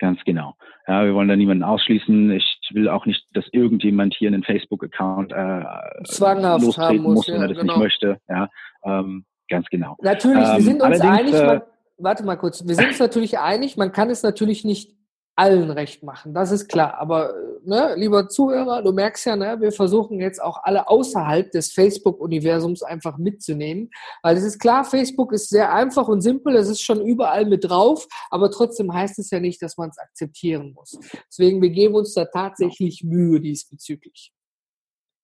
Ganz 0.00 0.18
genau. 0.24 0.54
Ja, 0.88 1.04
wir 1.04 1.14
wollen 1.14 1.28
da 1.28 1.36
niemanden 1.36 1.62
ausschließen. 1.62 2.30
Ich 2.32 2.70
will 2.72 2.88
auch 2.88 3.04
nicht, 3.04 3.22
dass 3.34 3.44
irgendjemand 3.52 4.14
hier 4.14 4.28
einen 4.28 4.42
Facebook-Account 4.42 5.30
äh, 5.30 6.04
zwanghaft 6.04 6.78
haben 6.78 7.02
muss, 7.02 7.14
muss 7.16 7.28
wenn 7.28 7.34
ja, 7.36 7.42
er 7.42 7.48
das 7.48 7.58
genau. 7.58 7.74
nicht 7.74 7.82
möchte. 7.82 8.18
Ja, 8.26 8.48
ähm, 8.82 9.26
ganz 9.50 9.66
genau. 9.68 9.98
Natürlich, 10.00 10.48
ähm, 10.48 10.56
wir 10.56 10.62
sind 10.62 10.82
uns 10.82 11.00
einig. 11.02 11.34
Äh, 11.34 11.46
man, 11.46 11.62
warte 11.98 12.24
mal 12.24 12.36
kurz. 12.36 12.66
Wir 12.66 12.74
sind 12.74 12.88
uns 12.88 12.98
natürlich 12.98 13.38
einig. 13.38 13.76
Man 13.76 13.92
kann 13.92 14.08
es 14.08 14.22
natürlich 14.22 14.64
nicht 14.64 14.96
allen 15.36 15.70
recht 15.70 16.02
machen, 16.02 16.34
das 16.34 16.52
ist 16.52 16.68
klar. 16.68 16.98
Aber 16.98 17.32
ne, 17.64 17.94
lieber 17.96 18.28
Zuhörer, 18.28 18.82
du 18.82 18.92
merkst 18.92 19.26
ja, 19.26 19.36
ne, 19.36 19.56
wir 19.60 19.72
versuchen 19.72 20.20
jetzt 20.20 20.42
auch 20.42 20.58
alle 20.62 20.88
außerhalb 20.88 21.50
des 21.50 21.72
Facebook-Universums 21.72 22.82
einfach 22.82 23.16
mitzunehmen, 23.18 23.90
weil 24.22 24.36
es 24.36 24.44
ist 24.44 24.58
klar, 24.58 24.84
Facebook 24.84 25.32
ist 25.32 25.48
sehr 25.48 25.72
einfach 25.72 26.08
und 26.08 26.20
simpel, 26.20 26.56
es 26.56 26.68
ist 26.68 26.82
schon 26.82 27.00
überall 27.00 27.46
mit 27.46 27.68
drauf, 27.68 28.06
aber 28.30 28.50
trotzdem 28.50 28.92
heißt 28.92 29.18
es 29.18 29.30
ja 29.30 29.40
nicht, 29.40 29.62
dass 29.62 29.78
man 29.78 29.90
es 29.90 29.98
akzeptieren 29.98 30.72
muss. 30.74 30.98
Deswegen, 31.28 31.62
wir 31.62 31.70
geben 31.70 31.94
uns 31.94 32.12
da 32.14 32.26
tatsächlich 32.26 33.02
Mühe 33.04 33.40
diesbezüglich. 33.40 34.32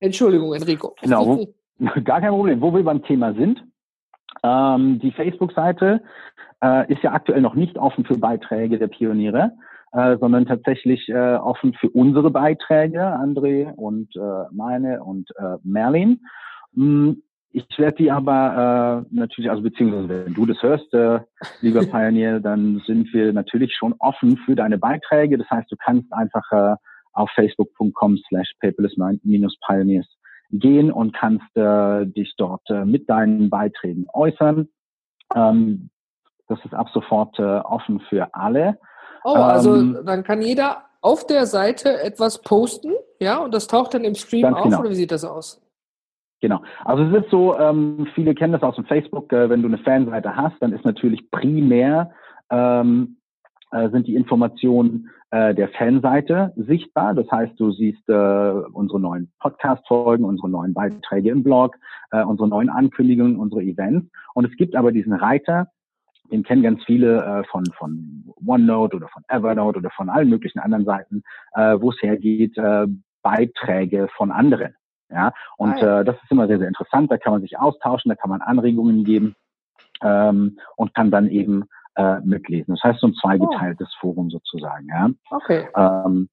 Entschuldigung, 0.00 0.54
Enrico. 0.54 0.94
Genau, 1.00 1.46
gar 2.04 2.20
kein 2.20 2.30
Problem. 2.30 2.60
Wo 2.60 2.74
wir 2.74 2.84
beim 2.84 3.02
Thema 3.02 3.34
sind, 3.34 3.62
ähm, 4.42 4.98
die 5.00 5.12
Facebook-Seite 5.12 6.02
äh, 6.62 6.92
ist 6.92 7.02
ja 7.02 7.12
aktuell 7.12 7.40
noch 7.40 7.54
nicht 7.54 7.78
offen 7.78 8.04
für 8.04 8.18
Beiträge 8.18 8.78
der 8.78 8.88
Pioniere 8.88 9.52
äh, 9.96 10.18
sondern 10.18 10.44
tatsächlich 10.44 11.08
äh, 11.08 11.36
offen 11.36 11.72
für 11.72 11.88
unsere 11.88 12.30
Beiträge, 12.30 13.00
André 13.00 13.72
und 13.72 14.14
äh, 14.14 14.44
meine 14.52 15.02
und 15.02 15.30
äh, 15.38 15.56
Merlin. 15.64 16.20
Hm, 16.74 17.22
ich 17.50 17.66
werde 17.78 17.96
die 17.96 18.10
aber 18.10 19.06
äh, 19.10 19.14
natürlich, 19.14 19.50
also 19.50 19.62
beziehungsweise 19.62 20.26
wenn 20.26 20.34
du 20.34 20.44
das 20.44 20.62
hörst, 20.62 20.92
äh, 20.92 21.20
lieber 21.62 21.80
Pioneer, 21.90 22.40
dann 22.40 22.82
sind 22.86 23.10
wir 23.14 23.32
natürlich 23.32 23.74
schon 23.74 23.94
offen 23.98 24.36
für 24.44 24.54
deine 24.54 24.76
Beiträge. 24.76 25.38
Das 25.38 25.48
heißt, 25.48 25.72
du 25.72 25.76
kannst 25.82 26.12
einfach 26.12 26.44
äh, 26.52 26.76
auf 27.14 27.30
facebook.com 27.34 28.18
slash 28.28 28.52
paperless-pioneers 28.60 30.06
gehen 30.50 30.92
und 30.92 31.14
kannst 31.16 31.56
äh, 31.56 32.04
dich 32.04 32.34
dort 32.36 32.68
äh, 32.68 32.84
mit 32.84 33.08
deinen 33.08 33.48
Beiträgen 33.48 34.04
äußern. 34.12 34.68
Ähm, 35.34 35.88
das 36.48 36.62
ist 36.66 36.74
ab 36.74 36.88
sofort 36.92 37.38
äh, 37.38 37.42
offen 37.42 38.00
für 38.10 38.34
alle. 38.34 38.78
Oh, 39.24 39.34
also 39.34 39.74
ähm, 39.74 39.98
dann 40.04 40.24
kann 40.24 40.42
jeder 40.42 40.84
auf 41.00 41.26
der 41.26 41.46
Seite 41.46 42.02
etwas 42.02 42.42
posten, 42.42 42.92
ja, 43.20 43.38
und 43.38 43.54
das 43.54 43.66
taucht 43.66 43.94
dann 43.94 44.04
im 44.04 44.14
Stream 44.14 44.46
auf, 44.46 44.64
genau. 44.64 44.80
oder 44.80 44.90
wie 44.90 44.94
sieht 44.94 45.12
das 45.12 45.24
aus? 45.24 45.62
Genau. 46.40 46.60
Also 46.84 47.04
es 47.04 47.24
ist 47.24 47.30
so, 47.30 47.58
ähm, 47.58 48.08
viele 48.14 48.34
kennen 48.34 48.52
das 48.52 48.62
aus 48.62 48.76
dem 48.76 48.84
Facebook, 48.84 49.32
äh, 49.32 49.48
wenn 49.48 49.62
du 49.62 49.68
eine 49.68 49.78
Fanseite 49.78 50.36
hast, 50.36 50.56
dann 50.60 50.72
ist 50.72 50.84
natürlich 50.84 51.30
primär 51.30 52.10
ähm, 52.50 53.16
äh, 53.72 53.88
sind 53.90 54.06
die 54.06 54.14
Informationen 54.14 55.10
äh, 55.30 55.54
der 55.54 55.68
Fanseite 55.70 56.52
sichtbar. 56.56 57.14
Das 57.14 57.30
heißt, 57.30 57.58
du 57.58 57.72
siehst 57.72 58.08
äh, 58.08 58.12
unsere 58.72 59.00
neuen 59.00 59.32
Podcast-Folgen, 59.40 60.24
unsere 60.24 60.48
neuen 60.48 60.72
Beiträge 60.72 61.30
im 61.30 61.42
Blog, 61.42 61.76
äh, 62.10 62.22
unsere 62.22 62.48
neuen 62.48 62.68
Ankündigungen, 62.68 63.36
unsere 63.36 63.62
Events. 63.62 64.08
Und 64.34 64.44
es 64.44 64.56
gibt 64.56 64.76
aber 64.76 64.92
diesen 64.92 65.12
Reiter, 65.12 65.68
den 66.30 66.42
kennen 66.42 66.62
ganz 66.62 66.82
viele 66.84 67.22
äh, 67.22 67.44
von, 67.50 67.64
von 67.78 68.24
OneNote 68.46 68.96
oder 68.96 69.08
von 69.08 69.22
Evernote 69.28 69.78
oder 69.78 69.90
von 69.90 70.08
allen 70.10 70.28
möglichen 70.28 70.58
anderen 70.58 70.84
Seiten, 70.84 71.22
äh, 71.54 71.76
wo 71.80 71.90
es 71.90 72.02
hergeht, 72.02 72.56
äh, 72.58 72.86
Beiträge 73.22 74.08
von 74.16 74.30
anderen. 74.30 74.74
Ja, 75.08 75.32
und 75.56 75.82
ah, 75.82 76.00
äh, 76.00 76.04
das 76.04 76.16
ist 76.16 76.30
immer 76.30 76.48
sehr, 76.48 76.58
sehr 76.58 76.68
interessant. 76.68 77.10
Da 77.10 77.16
kann 77.16 77.32
man 77.32 77.42
sich 77.42 77.58
austauschen, 77.58 78.08
da 78.08 78.16
kann 78.16 78.30
man 78.30 78.42
Anregungen 78.42 79.04
geben 79.04 79.36
ähm, 80.02 80.58
und 80.76 80.94
kann 80.94 81.10
dann 81.10 81.28
eben 81.28 81.64
äh, 81.94 82.20
mitlesen. 82.20 82.74
Das 82.74 82.82
heißt 82.82 83.00
so 83.00 83.08
ein 83.08 83.14
zweigeteiltes 83.14 83.88
oh. 83.96 84.00
Forum 84.00 84.30
sozusagen. 84.30 84.88
Ja. 84.88 85.10
Okay. 85.30 85.66
Ähm, 85.76 86.28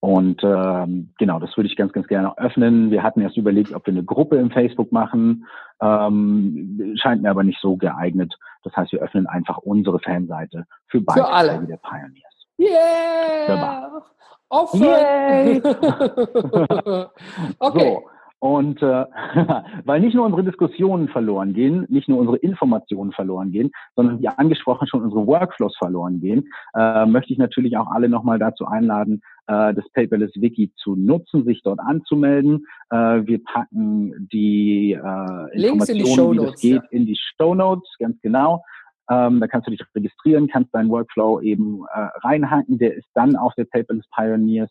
und 0.00 0.42
ähm, 0.44 1.10
genau, 1.18 1.40
das 1.40 1.56
würde 1.56 1.68
ich 1.68 1.76
ganz, 1.76 1.92
ganz 1.92 2.06
gerne 2.06 2.38
öffnen. 2.38 2.90
Wir 2.90 3.02
hatten 3.02 3.20
erst 3.20 3.36
überlegt, 3.36 3.72
ob 3.74 3.84
wir 3.86 3.92
eine 3.92 4.04
Gruppe 4.04 4.36
im 4.36 4.50
Facebook 4.50 4.92
machen. 4.92 5.46
Ähm, 5.80 6.94
scheint 7.00 7.22
mir 7.22 7.30
aber 7.30 7.42
nicht 7.42 7.60
so 7.60 7.76
geeignet. 7.76 8.34
Das 8.62 8.76
heißt, 8.76 8.92
wir 8.92 9.00
öffnen 9.00 9.26
einfach 9.26 9.58
unsere 9.58 9.98
Fanseite 9.98 10.66
für 10.86 11.00
beide 11.00 11.20
für 11.20 11.28
alle. 11.28 11.66
der 11.66 11.78
Pioneers. 11.78 12.46
Yeah! 12.60 14.02
Offen! 14.50 14.82
Yay! 14.82 15.60
okay. 17.58 17.98
So. 18.00 18.17
Und 18.40 18.80
äh, 18.82 19.04
weil 19.84 20.00
nicht 20.00 20.14
nur 20.14 20.24
unsere 20.24 20.44
Diskussionen 20.44 21.08
verloren 21.08 21.54
gehen, 21.54 21.86
nicht 21.88 22.08
nur 22.08 22.18
unsere 22.18 22.36
Informationen 22.36 23.10
verloren 23.10 23.50
gehen, 23.50 23.72
sondern 23.96 24.20
wie 24.20 24.28
angesprochen 24.28 24.86
schon 24.86 25.02
unsere 25.02 25.26
Workflows 25.26 25.76
verloren 25.76 26.20
gehen, 26.20 26.48
äh, 26.74 27.04
möchte 27.06 27.32
ich 27.32 27.38
natürlich 27.38 27.76
auch 27.76 27.88
alle 27.88 28.08
nochmal 28.08 28.38
dazu 28.38 28.66
einladen, 28.66 29.22
äh, 29.48 29.74
das 29.74 29.88
Paperless 29.92 30.30
Wiki 30.36 30.72
zu 30.76 30.94
nutzen, 30.94 31.44
sich 31.44 31.62
dort 31.64 31.80
anzumelden. 31.80 32.64
Äh, 32.90 33.26
wir 33.26 33.42
packen 33.42 34.28
die 34.32 34.92
äh, 34.92 35.60
Informationen, 35.60 36.40
wie 36.40 36.44
das 36.44 36.60
geht, 36.60 36.82
ja. 36.82 36.88
in 36.90 37.06
die 37.06 37.18
Show 37.18 37.56
Notes, 37.56 37.92
ganz 37.98 38.20
genau. 38.20 38.62
Ähm, 39.10 39.40
da 39.40 39.46
kannst 39.48 39.66
du 39.66 39.70
dich 39.72 39.80
registrieren, 39.94 40.48
kannst 40.48 40.72
deinen 40.74 40.90
Workflow 40.90 41.40
eben 41.40 41.84
äh, 41.92 42.08
reinhaken. 42.22 42.78
Der 42.78 42.94
ist 42.94 43.08
dann 43.14 43.36
auf 43.36 43.54
der 43.54 43.64
Paperless 43.64 44.06
Pioneers 44.14 44.70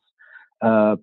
äh, 0.60 0.98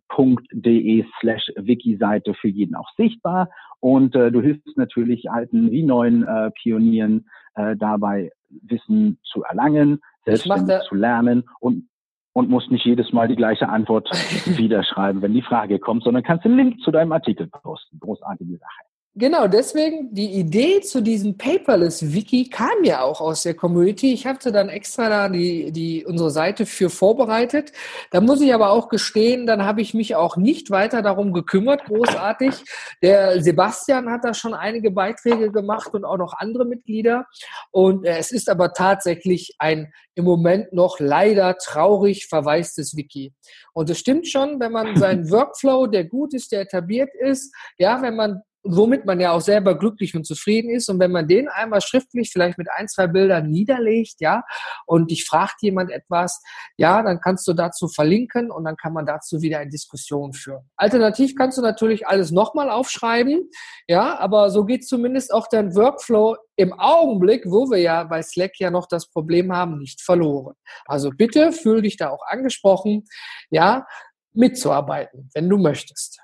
.de 0.53 1.05
slash 1.21 1.53
Wiki-Seite 1.57 2.35
für 2.35 2.49
jeden 2.49 2.75
auch 2.75 2.89
sichtbar. 2.97 3.51
Und 3.81 4.15
äh, 4.15 4.31
du 4.31 4.41
hilfst 4.41 4.77
natürlich 4.77 5.31
alten 5.31 5.71
wie 5.71 5.83
neuen 5.83 6.27
äh, 6.27 6.51
Pionieren 6.53 7.29
äh, 7.55 7.77
dabei, 7.77 8.31
Wissen 8.49 9.19
zu 9.25 9.43
erlangen, 9.43 10.01
selbstständig 10.25 10.81
zu 10.89 10.95
lernen 10.95 11.45
und 11.61 11.89
und 12.37 12.51
musst 12.51 12.71
nicht 12.71 12.85
jedes 12.85 13.13
Mal 13.13 13.29
die 13.29 13.37
gleiche 13.37 13.69
Antwort 13.69 14.11
wieder 14.59 14.83
schreiben, 14.83 15.23
wenn 15.23 15.33
die 15.33 15.43
Frage 15.43 15.79
kommt, 15.79 16.03
sondern 16.03 16.25
kannst 16.25 16.45
den 16.45 16.57
Link 16.57 16.81
zu 16.81 16.91
deinem 16.91 17.13
Artikel 17.13 17.47
posten. 17.47 17.99
Großartige 18.01 18.59
Sache. 18.59 18.94
Genau, 19.17 19.47
deswegen 19.47 20.13
die 20.13 20.33
Idee 20.33 20.81
zu 20.81 21.01
diesem 21.01 21.39
Paperless-Wiki 21.39 22.49
kam 22.49 22.83
ja 22.83 23.03
auch 23.03 23.21
aus 23.21 23.45
der 23.45 23.55
Community. 23.55 24.13
Ich 24.13 24.27
hatte 24.27 24.51
dann 24.51 24.69
extra 24.69 25.09
da 25.09 25.29
die, 25.29 25.71
die, 25.71 26.05
unsere 26.05 26.33
Seite 26.33 26.67
für 26.67 26.91
vorbereitet. 26.91 27.71
Da 28.11 28.21
muss 28.21 28.41
ich 28.41 28.53
aber 28.53 28.71
auch 28.71 28.89
gestehen, 28.89 29.47
dann 29.47 29.65
habe 29.65 29.83
ich 29.83 29.95
mich 29.95 30.17
auch 30.17 30.37
nicht 30.37 30.73
weiter 30.73 31.01
darum 31.01 31.33
gekümmert, 31.33 31.85
großartig. 31.85 32.65
Der 33.03 33.41
Sebastian 33.41 34.11
hat 34.11 34.25
da 34.25 34.35
schon 34.35 34.53
einige 34.53 34.91
Beiträge 34.91 35.53
gemacht 35.53 35.95
und 35.95 36.05
auch 36.05 36.19
noch 36.19 36.33
andere 36.37 36.65
Mitglieder. 36.65 37.27
Und 37.71 38.05
es 38.05 38.33
ist 38.33 38.51
aber 38.51 38.73
tatsächlich 38.73 39.55
ein 39.61 39.93
im 40.17 40.25
Moment 40.25 40.73
noch 40.73 40.99
leider 40.99 41.57
traurig 41.59 42.27
verwaistes 42.27 42.97
Wiki. 42.97 43.33
Und 43.75 43.91
es 43.91 44.01
stimmt 44.01 44.27
schon, 44.27 44.59
wenn 44.59 44.73
man 44.73 44.97
seinen 44.97 45.31
Workflow, 45.31 45.87
der 45.87 46.03
gut 46.03 46.35
ist, 46.35 46.51
der 46.51 46.63
etabliert 46.63 47.11
ist, 47.21 47.55
ja, 47.79 48.03
wenn 48.03 48.17
man 48.17 48.43
womit 48.65 49.05
man 49.05 49.21
ja 49.21 49.33
auch 49.33 49.41
selber 49.41 49.79
glücklich 49.79 50.15
und 50.15 50.27
zufrieden 50.27 50.71
ist. 50.71 50.89
Und 50.89 50.99
wenn 50.99 51.13
man 51.13 51.29
den 51.29 51.49
einmal 51.49 51.83
schriftlich 51.83 52.31
vielleicht 52.33 52.59
mit 52.59 52.69
ein, 52.71 52.89
zwei 52.89 53.07
Bildern 53.07 53.51
niederlegt, 53.51 54.21
ja, 54.21 54.43
und 54.87 55.11
dich 55.11 55.25
fragt 55.25 55.63
jemand 55.63 55.91
etwas, 55.91 56.43
ja, 56.79 57.03
dann 57.03 57.21
kannst 57.21 57.47
du 57.47 57.53
dazu 57.53 57.89
verlinken 57.89 58.51
und 58.51 58.65
dann 58.65 58.77
kann 58.77 58.95
man 58.95 59.07
dazu 59.07 59.43
wieder 59.43 59.59
eine 59.59 59.71
Diskussion 59.71 60.33
führen. 60.33 60.65
Alternativ 60.77 61.35
kannst 61.37 61.59
du 61.59 61.63
natürlich 61.63 62.07
alles 62.07 62.31
nochmal 62.31 62.71
aufschreiben, 62.71 63.51
ja, 63.87 64.19
aber 64.19 64.51
so 64.51 64.65
geht 64.65 64.87
zumindest 64.87 65.33
auch 65.33 65.47
dein 65.49 65.75
Workflow 65.75 66.37
im 66.57 66.73
Augenblick, 66.73 67.45
wo 67.47 67.71
wir 67.71 67.79
ja 67.79 68.05
bei 68.05 68.23
Slack 68.23 68.59
ja 68.59 68.71
noch 68.71 68.87
das 68.87 69.11
Problem 69.11 69.53
haben, 69.53 69.79
nicht 69.79 70.01
verloren. 70.01 70.55
Also 70.87 71.11
bitte 71.11 71.53
fühl 71.53 71.83
dich 71.83 71.97
da 71.97 72.11
auch 72.11 72.25
angesprochen, 72.27 73.05
ja, 73.51 73.87
mitzuarbeiten, 74.33 75.31
wenn 75.35 75.49
du 75.49 75.59
möchtest. 75.59 76.21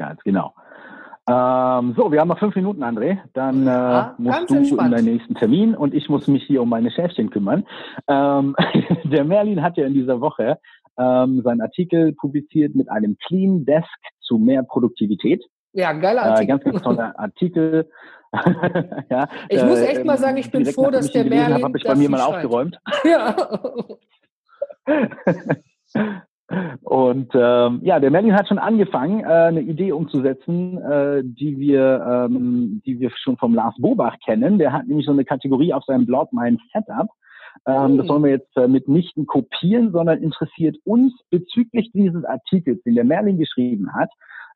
Ganz 0.00 0.22
genau. 0.22 0.54
Ähm, 1.28 1.92
so, 1.94 2.10
wir 2.10 2.20
haben 2.20 2.28
noch 2.28 2.38
fünf 2.38 2.56
Minuten, 2.56 2.82
André. 2.82 3.18
Dann 3.34 3.66
ja, 3.66 4.16
äh, 4.18 4.22
musst 4.22 4.48
du 4.48 4.54
entspannt. 4.54 4.86
in 4.86 4.96
deinen 4.96 5.04
nächsten 5.04 5.34
Termin 5.34 5.74
und 5.74 5.92
ich 5.92 6.08
muss 6.08 6.26
mich 6.26 6.42
hier 6.44 6.62
um 6.62 6.70
meine 6.70 6.90
Schäfchen 6.90 7.28
kümmern. 7.28 7.66
Ähm, 8.08 8.56
der 9.04 9.24
Merlin 9.24 9.62
hat 9.62 9.76
ja 9.76 9.84
in 9.86 9.92
dieser 9.92 10.22
Woche 10.22 10.58
ähm, 10.98 11.42
seinen 11.44 11.60
Artikel 11.60 12.14
publiziert 12.14 12.74
mit 12.74 12.90
einem 12.90 13.18
Clean 13.26 13.66
Desk 13.66 13.86
zu 14.20 14.38
mehr 14.38 14.62
Produktivität. 14.62 15.44
Ja, 15.74 15.92
geiler 15.92 16.22
Artikel. 16.22 16.44
Äh, 16.44 16.46
ganz, 16.46 16.64
ganz 16.64 16.82
toller 16.82 17.18
Artikel. 17.20 17.90
ja, 19.10 19.28
ich 19.50 19.62
muss 19.62 19.80
echt 19.80 20.06
mal 20.06 20.16
sagen, 20.16 20.38
ich 20.38 20.50
bin 20.50 20.64
froh, 20.64 20.90
dass 20.90 21.12
der 21.12 21.24
Merlin. 21.24 21.62
habe 21.62 21.76
ich 21.76 21.84
bei 21.84 21.94
mir 21.94 22.08
mal 22.08 22.22
aufgeräumt. 22.22 22.78
Ja. 23.04 23.36
Und 26.82 27.30
ähm, 27.34 27.80
ja, 27.82 28.00
der 28.00 28.10
Merlin 28.10 28.34
hat 28.34 28.48
schon 28.48 28.58
angefangen, 28.58 29.20
äh, 29.20 29.26
eine 29.26 29.60
Idee 29.60 29.92
umzusetzen, 29.92 30.78
äh, 30.78 31.22
die 31.22 31.58
wir, 31.58 32.26
ähm, 32.28 32.82
die 32.84 32.98
wir 32.98 33.10
schon 33.16 33.36
vom 33.36 33.54
Lars 33.54 33.74
Bobach 33.78 34.16
kennen. 34.24 34.58
Der 34.58 34.72
hat 34.72 34.86
nämlich 34.86 35.06
so 35.06 35.12
eine 35.12 35.24
Kategorie 35.24 35.72
auf 35.72 35.84
seinem 35.84 36.06
Blog 36.06 36.32
Mein 36.32 36.58
Setup. 36.72 37.08
Ähm, 37.66 37.98
Das 37.98 38.08
wollen 38.08 38.24
wir 38.24 38.30
jetzt 38.30 38.56
äh, 38.56 38.66
mitnichten 38.66 39.26
kopieren, 39.26 39.92
sondern 39.92 40.22
interessiert 40.22 40.76
uns 40.84 41.12
bezüglich 41.30 41.90
dieses 41.92 42.24
Artikels, 42.24 42.82
den 42.82 42.94
der 42.96 43.04
Merlin 43.04 43.38
geschrieben 43.38 43.92
hat, 43.94 44.10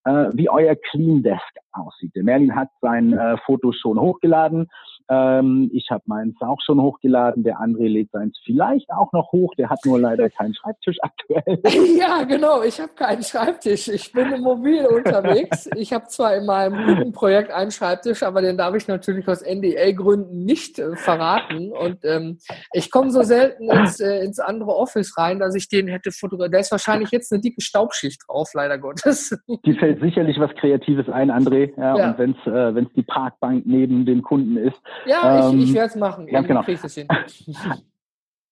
äh, 0.05 0.31
wie 0.33 0.49
euer 0.49 0.75
Clean 0.91 1.23
Desk 1.23 1.43
aussieht. 1.73 2.15
Der 2.15 2.25
Merlin 2.25 2.55
hat 2.55 2.69
sein 2.81 3.13
äh, 3.13 3.37
Foto 3.47 3.73
schon 3.73 4.01
hochgeladen. 4.01 4.69
Ähm, 5.09 5.71
ich 5.73 5.91
habe 5.91 6.03
meins 6.07 6.37
auch 6.41 6.61
schon 6.65 6.81
hochgeladen. 6.81 7.45
Der 7.45 7.59
André 7.59 7.89
lädt 7.89 8.11
seins 8.11 8.39
vielleicht 8.45 8.91
auch 8.91 9.13
noch 9.13 9.33
hoch. 9.33 9.55
Der 9.57 9.69
hat 9.69 9.81
nur 9.85 10.01
leider 10.01 10.31
keinen 10.31 10.55
Schreibtisch 10.55 10.97
aktuell. 11.03 11.61
Ja, 11.95 12.25
genau. 12.25 12.63
Ich 12.63 12.81
habe 12.81 12.93
keinen 12.95 13.23
Schreibtisch. 13.23 13.89
Ich 13.89 14.13
bin 14.13 14.41
mobil 14.41 14.87
unterwegs. 14.87 15.69
Ich 15.77 15.93
habe 15.93 16.07
zwar 16.07 16.37
in 16.37 16.47
meinem 16.47 16.87
guten 16.87 17.13
Projekt 17.13 17.51
einen 17.51 17.71
Schreibtisch, 17.71 18.23
aber 18.23 18.43
den 18.43 18.57
darf 18.57 18.75
ich 18.75 18.89
natürlich 18.89 19.27
aus 19.29 19.43
NDA-Gründen 19.43 20.45
nicht 20.45 20.79
äh, 20.79 20.97
verraten. 20.97 21.73
Und 21.73 22.05
ähm, 22.05 22.39
ich 22.73 22.91
komme 22.91 23.11
so 23.11 23.23
selten 23.23 23.71
ins, 23.71 24.01
äh, 24.01 24.25
ins 24.25 24.39
andere 24.39 24.75
Office 24.77 25.17
rein, 25.17 25.39
dass 25.39 25.55
ich 25.55 25.69
den 25.69 25.89
hätte 25.89 26.11
fotografiert. 26.11 26.55
Da 26.55 26.59
ist 26.59 26.73
wahrscheinlich 26.73 27.11
jetzt 27.11 27.33
eine 27.33 27.41
dicke 27.41 27.61
Staubschicht 27.61 28.23
drauf, 28.27 28.51
leider 28.55 28.79
Gottes. 28.79 29.37
Die 29.65 29.75
fällt 29.75 30.01
sicherlich 30.01 30.39
was 30.41 30.55
Kreatives 30.55 31.09
ein, 31.09 31.31
André. 31.31 31.73
Ja, 31.77 31.97
ja. 31.97 32.11
Und 32.11 32.19
wenn 32.19 32.31
es 32.33 32.47
äh, 32.47 32.75
wenn's 32.75 32.93
die 32.95 33.03
Parkbank 33.03 33.65
neben 33.67 34.07
dem 34.07 34.23
Kunden 34.23 34.57
ist, 34.57 34.81
ja, 35.07 35.51
ähm, 35.51 35.59
ich, 35.59 35.71
ich 35.71 35.75
werde 35.75 35.89
es 35.89 35.97
machen. 35.97 36.27
Ganz 36.27 36.47
genau. 36.47 36.63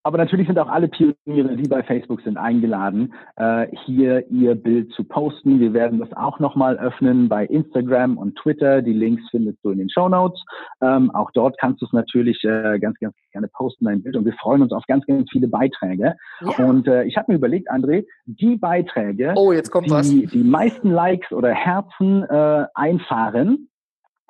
Aber 0.04 0.18
natürlich 0.18 0.48
sind 0.48 0.58
auch 0.58 0.68
alle 0.68 0.88
Pioniere, 0.88 1.56
die 1.56 1.68
bei 1.68 1.82
Facebook 1.84 2.22
sind, 2.22 2.36
eingeladen, 2.36 3.14
äh, 3.36 3.68
hier 3.84 4.28
ihr 4.30 4.56
Bild 4.56 4.92
zu 4.94 5.04
posten. 5.04 5.60
Wir 5.60 5.72
werden 5.72 6.00
das 6.00 6.12
auch 6.14 6.40
nochmal 6.40 6.76
öffnen 6.76 7.28
bei 7.28 7.46
Instagram 7.46 8.18
und 8.18 8.36
Twitter. 8.36 8.82
Die 8.82 8.92
Links 8.92 9.22
findest 9.30 9.64
du 9.64 9.70
in 9.70 9.78
den 9.78 9.90
Show 9.90 10.08
Notes. 10.08 10.42
Ähm, 10.80 11.12
auch 11.12 11.30
dort 11.32 11.56
kannst 11.58 11.82
du 11.82 11.86
es 11.86 11.92
natürlich 11.92 12.42
äh, 12.42 12.80
ganz, 12.80 12.98
ganz 12.98 13.14
gerne 13.30 13.46
posten, 13.48 13.84
dein 13.84 14.02
Bild. 14.02 14.16
Und 14.16 14.24
wir 14.24 14.34
freuen 14.34 14.62
uns 14.62 14.72
auf 14.72 14.84
ganz, 14.88 15.06
ganz 15.06 15.30
viele 15.30 15.46
Beiträge. 15.46 16.16
Ja. 16.40 16.64
Und 16.64 16.88
äh, 16.88 17.04
ich 17.04 17.16
habe 17.16 17.30
mir 17.30 17.38
überlegt, 17.38 17.70
André, 17.70 18.04
die 18.26 18.56
Beiträge, 18.56 19.34
oh, 19.36 19.52
jetzt 19.52 19.70
kommt 19.70 19.86
die 19.86 19.90
was. 19.90 20.08
die 20.08 20.42
meisten 20.42 20.90
Likes 20.90 21.30
oder 21.30 21.54
Herzen 21.54 22.24
äh, 22.24 22.66
einfahren, 22.74 23.68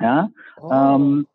ja, 0.01 0.29
oh. 0.61 0.71
ähm, 0.71 1.27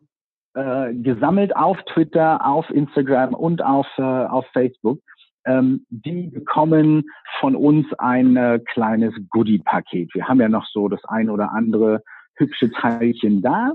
äh, 0.58 0.94
gesammelt 0.94 1.54
auf 1.54 1.78
Twitter, 1.92 2.44
auf 2.44 2.68
Instagram 2.70 3.34
und 3.34 3.62
auf, 3.62 3.86
äh, 3.96 4.02
auf 4.02 4.44
Facebook. 4.52 5.00
Ähm, 5.46 5.86
die 5.88 6.26
bekommen 6.26 7.04
von 7.40 7.54
uns 7.54 7.86
ein 7.98 8.36
äh, 8.36 8.58
kleines 8.72 9.14
Goodie-Paket. 9.30 10.14
Wir 10.14 10.26
haben 10.26 10.40
ja 10.40 10.48
noch 10.48 10.66
so 10.72 10.88
das 10.88 11.00
ein 11.04 11.30
oder 11.30 11.52
andere 11.52 12.02
hübsche 12.34 12.70
Teilchen 12.72 13.40
da. 13.40 13.72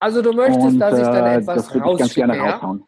Also 0.00 0.22
du 0.22 0.32
möchtest, 0.32 0.66
und, 0.66 0.80
dass 0.80 0.98
ich 0.98 1.04
dann 1.04 1.24
äh, 1.24 1.36
etwas 1.36 1.66
das 1.66 1.74
würde 1.74 1.92
ich 1.92 1.98
ganz 1.98 2.14
gerne 2.14 2.36
ja? 2.36 2.50
raushauen. 2.50 2.84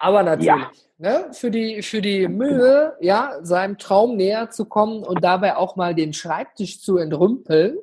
Aber 0.00 0.22
natürlich, 0.22 0.46
ja. 0.46 0.70
ne, 0.98 1.26
für 1.32 1.50
die, 1.50 1.82
für 1.82 2.00
die 2.00 2.28
Mühe, 2.28 2.96
ja, 3.00 3.32
seinem 3.42 3.78
Traum 3.78 4.16
näher 4.16 4.50
zu 4.50 4.64
kommen 4.64 5.02
und 5.02 5.24
dabei 5.24 5.56
auch 5.56 5.76
mal 5.76 5.94
den 5.94 6.12
Schreibtisch 6.12 6.80
zu 6.80 6.98
entrümpeln, 6.98 7.78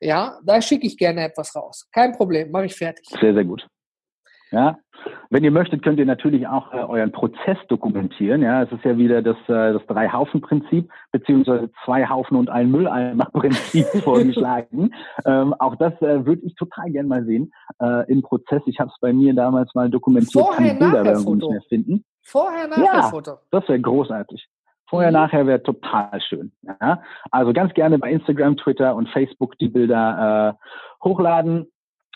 ja, 0.00 0.38
da 0.44 0.60
schicke 0.60 0.86
ich 0.86 0.96
gerne 0.96 1.24
etwas 1.24 1.54
raus. 1.54 1.88
Kein 1.92 2.12
Problem, 2.12 2.50
mache 2.50 2.66
ich 2.66 2.74
fertig. 2.74 3.06
Sehr, 3.20 3.34
sehr 3.34 3.44
gut. 3.44 3.66
Ja, 4.52 4.78
wenn 5.30 5.44
ihr 5.44 5.50
möchtet, 5.50 5.82
könnt 5.82 5.98
ihr 5.98 6.06
natürlich 6.06 6.46
auch 6.46 6.72
äh, 6.72 6.78
euren 6.78 7.12
Prozess 7.12 7.56
dokumentieren. 7.68 8.42
Ja, 8.42 8.62
es 8.62 8.72
ist 8.72 8.84
ja 8.84 8.96
wieder 8.96 9.22
das, 9.22 9.36
äh, 9.46 9.72
das 9.72 9.82
Drei-Haufen-Prinzip 9.86 10.90
beziehungsweise 11.12 11.70
zwei 11.84 12.08
Haufen 12.08 12.36
und 12.36 12.50
ein 12.50 12.70
Mülleimer-Prinzip 12.70 13.86
vorgeschlagen. 14.04 14.92
Ähm, 15.24 15.54
auch 15.58 15.76
das 15.76 15.94
äh, 16.02 16.26
würde 16.26 16.42
ich 16.42 16.54
total 16.56 16.90
gern 16.90 17.06
mal 17.06 17.24
sehen 17.24 17.52
äh, 17.80 18.10
im 18.10 18.22
Prozess. 18.22 18.62
Ich 18.66 18.80
habe 18.80 18.90
es 18.92 19.00
bei 19.00 19.12
mir 19.12 19.34
damals 19.34 19.74
mal 19.74 19.88
dokumentiert, 19.88 20.44
Vorher, 20.44 20.76
kann 20.76 20.78
Bilder 20.78 21.04
irgendwo 21.12 21.34
nicht 21.34 21.50
mehr 21.50 21.62
finden. 21.68 22.04
Vorher, 22.22 22.68
nachher 22.68 22.84
ja, 22.84 23.02
Foto. 23.02 23.38
Das 23.50 23.68
wäre 23.68 23.80
großartig. 23.80 24.48
Vorher, 24.88 25.10
mhm. 25.10 25.14
nachher 25.14 25.46
wäre 25.46 25.62
total 25.62 26.20
schön. 26.20 26.52
Ja? 26.62 27.00
Also 27.30 27.52
ganz 27.52 27.72
gerne 27.74 27.98
bei 27.98 28.10
Instagram, 28.10 28.56
Twitter 28.56 28.96
und 28.96 29.08
Facebook 29.10 29.56
die 29.58 29.68
Bilder 29.68 30.56
äh, 30.58 31.04
hochladen 31.04 31.68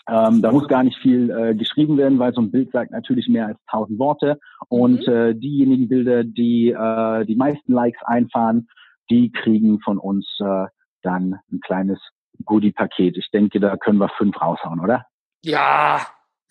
ähm, 0.07 0.41
da 0.41 0.51
muss 0.51 0.67
gar 0.67 0.83
nicht 0.83 0.97
viel 0.99 1.31
äh, 1.31 1.55
geschrieben 1.55 1.97
werden, 1.97 2.19
weil 2.19 2.33
so 2.33 2.41
ein 2.41 2.51
Bild 2.51 2.71
sagt 2.71 2.91
natürlich 2.91 3.27
mehr 3.27 3.47
als 3.47 3.59
tausend 3.69 3.97
Worte. 3.97 4.39
Und 4.69 5.07
mhm. 5.07 5.13
äh, 5.13 5.33
diejenigen 5.33 5.87
Bilder, 5.87 6.23
die 6.23 6.69
äh, 6.69 7.25
die 7.25 7.35
meisten 7.35 7.73
Likes 7.73 8.01
einfahren, 8.03 8.67
die 9.09 9.31
kriegen 9.31 9.79
von 9.81 9.97
uns 9.97 10.27
äh, 10.39 10.65
dann 11.01 11.39
ein 11.51 11.59
kleines 11.61 11.99
Goodie-Paket. 12.43 13.17
Ich 13.17 13.31
denke, 13.31 13.59
da 13.59 13.77
können 13.77 13.97
wir 13.97 14.09
fünf 14.09 14.39
raushauen, 14.39 14.79
oder? 14.79 15.05
Ja, 15.43 16.01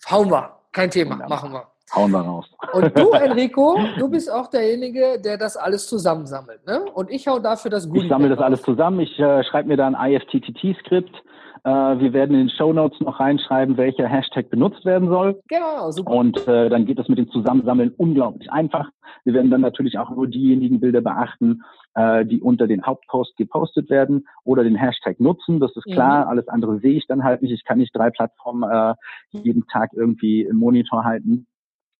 hauen 0.09 0.29
wir. 0.29 0.51
Kein 0.71 0.89
Thema, 0.89 1.11
Wunderbar. 1.11 1.37
machen 1.37 1.53
wir. 1.53 1.67
Hauen 1.93 2.11
wir 2.11 2.19
raus. 2.19 2.49
Und 2.73 2.97
du, 2.97 3.09
Enrico, 3.13 3.77
du 3.97 4.09
bist 4.09 4.31
auch 4.31 4.47
derjenige, 4.47 5.21
der 5.23 5.37
das 5.37 5.55
alles 5.55 5.87
zusammensammelt, 5.87 6.65
ne? 6.65 6.83
Und 6.93 7.11
ich 7.11 7.27
hau 7.27 7.39
dafür 7.39 7.71
das 7.71 7.87
Goodie. 7.87 8.03
Ich 8.03 8.09
sammle 8.09 8.29
das 8.29 8.39
alles 8.39 8.61
zusammen. 8.63 8.99
Ich 9.01 9.17
äh, 9.19 9.43
schreibe 9.43 9.69
mir 9.69 9.77
dann 9.77 9.93
IFTTT-Skript 9.93 11.23
äh, 11.65 11.99
wir 11.99 12.13
werden 12.13 12.35
in 12.35 12.47
den 12.47 12.55
Show 12.55 12.71
Notes 12.73 12.99
noch 13.01 13.19
reinschreiben, 13.19 13.75
welcher 13.75 14.07
Hashtag 14.07 14.51
benutzt 14.51 14.85
werden 14.85 15.09
soll. 15.09 15.41
Genau, 15.47 15.89
super. 15.89 16.11
Und 16.11 16.47
äh, 16.47 16.69
dann 16.69 16.85
geht 16.85 16.99
es 16.99 17.07
mit 17.07 17.17
dem 17.17 17.27
Zusammensammeln 17.31 17.91
unglaublich 17.97 18.51
einfach. 18.51 18.89
Wir 19.23 19.33
werden 19.33 19.49
dann 19.49 19.61
natürlich 19.61 19.97
auch 19.97 20.11
nur 20.11 20.27
diejenigen 20.27 20.79
Bilder 20.79 21.01
beachten, 21.01 21.63
äh, 21.95 22.23
die 22.23 22.39
unter 22.39 22.67
den 22.67 22.85
Hauptpost 22.85 23.35
gepostet 23.37 23.89
werden 23.89 24.27
oder 24.43 24.63
den 24.63 24.75
Hashtag 24.75 25.19
nutzen. 25.19 25.59
Das 25.59 25.75
ist 25.75 25.85
klar. 25.85 26.25
Mhm. 26.25 26.29
Alles 26.29 26.47
andere 26.49 26.79
sehe 26.79 26.97
ich 26.97 27.07
dann 27.07 27.23
halt 27.23 27.41
nicht. 27.41 27.51
Ich 27.51 27.65
kann 27.65 27.79
nicht 27.79 27.95
drei 27.95 28.11
Plattformen 28.11 28.69
äh, 28.69 28.93
jeden 29.31 29.65
Tag 29.65 29.89
irgendwie 29.93 30.43
im 30.43 30.57
Monitor 30.57 31.03
halten. 31.03 31.47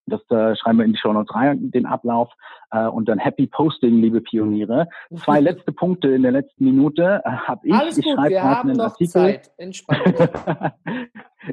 Das 0.07 0.21
äh, 0.29 0.55
schreiben 0.55 0.77
wir 0.77 0.85
in 0.85 0.93
die 0.93 0.99
Show 0.99 1.11
Notes 1.11 1.33
rein, 1.33 1.71
den 1.71 1.85
Ablauf. 1.85 2.31
Äh, 2.71 2.87
und 2.87 3.09
dann 3.09 3.17
Happy 3.17 3.47
Posting, 3.47 4.01
liebe 4.01 4.21
Pioniere. 4.21 4.87
Zwei 5.23 5.39
letzte 5.41 5.71
Punkte 5.71 6.09
in 6.09 6.21
der 6.21 6.31
letzten 6.31 6.63
Minute 6.63 7.21
äh, 7.25 7.29
habe 7.29 7.67
ich. 7.67 7.73
Alles 7.73 7.97
ich 7.97 8.05
schreibe 8.05 8.35
gerade 8.35 8.69
einen 8.69 8.79
Artikel. 8.79 9.07
Zeit. 9.07 9.51
Entspannt. 9.57 10.03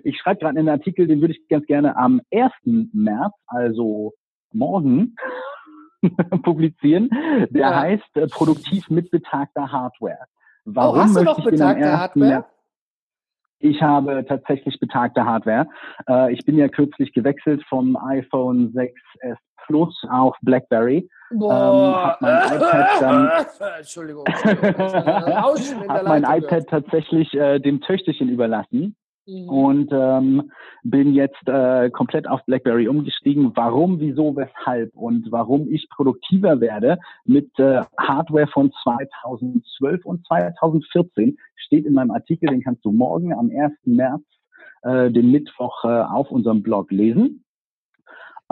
ich 0.05 0.19
schreibe 0.19 0.41
gerade 0.41 0.59
einen 0.59 0.69
Artikel, 0.69 1.07
den 1.07 1.21
würde 1.21 1.35
ich 1.35 1.49
ganz 1.49 1.67
gerne 1.67 1.97
am 1.97 2.21
1. 2.31 2.53
März, 2.93 3.33
also 3.47 4.13
morgen, 4.53 5.17
publizieren. 6.43 7.09
Der 7.51 7.61
ja. 7.63 7.81
heißt 7.81 8.17
äh, 8.17 8.27
Produktiv 8.27 8.91
mit 8.91 9.11
betagter 9.11 9.73
Hardware. 9.73 10.27
Warum 10.65 10.99
oh, 10.99 11.03
hast 11.03 11.17
du 11.17 11.23
noch 11.23 11.43
betagte 11.43 11.91
Hardware? 11.91 12.29
März 12.29 12.47
ich 13.63 13.83
habe 13.83 14.25
tatsächlich 14.27 14.79
betagte 14.81 15.25
Hardware. 15.25 15.67
Äh, 16.09 16.33
ich 16.33 16.45
bin 16.45 16.59
ja 16.59 16.69
kürzlich 16.69 17.13
gewechselt 17.13 17.63
vom 17.69 17.97
iPhone 17.97 18.73
6s 18.73 19.37
Plus 19.67 20.05
auf 20.11 20.37
BlackBerry. 20.43 21.09
Boah. 21.31 22.19
Ähm, 22.21 22.27
mein 22.27 22.57
iPad 22.57 23.01
dann, 23.01 23.31
Entschuldigung. 23.79 24.27
Entschuldigung. 24.27 25.89
hab 25.89 26.05
mein 26.05 26.25
iPad 26.25 26.67
tatsächlich 26.69 27.33
äh, 27.35 27.59
dem 27.59 27.81
Töchterchen 27.81 28.29
überlassen. 28.29 28.97
Mhm. 29.27 29.49
Und 29.49 29.91
ähm, 29.93 30.51
bin 30.83 31.15
jetzt 31.15 31.47
äh, 31.47 31.91
komplett 31.91 32.29
auf 32.29 32.45
BlackBerry 32.45 32.89
umgestiegen. 32.89 33.53
Warum, 33.55 34.01
wieso, 34.01 34.35
weshalb 34.37 34.95
und 34.97 35.31
warum 35.31 35.71
ich 35.71 35.89
produktiver 35.91 36.61
werde 36.61 36.99
mit 37.25 37.57
äh, 37.59 37.83
Hardware 37.99 38.49
von 38.49 38.73
2012 38.83 40.05
und 40.05 40.27
2014 40.27 41.39
steht 41.55 41.87
in 41.87 41.95
meinem 41.95 42.11
Artikel, 42.11 42.49
den 42.49 42.63
kannst 42.63 42.85
du 42.85 42.91
morgen 42.91 43.33
am 43.33 43.51
1. 43.51 43.73
März, 43.85 44.25
äh, 44.83 45.11
den 45.11 45.31
Mittwoch, 45.31 45.85
äh, 45.85 45.89
auf 45.89 46.31
unserem 46.31 46.63
Blog 46.63 46.91
lesen. 46.91 47.45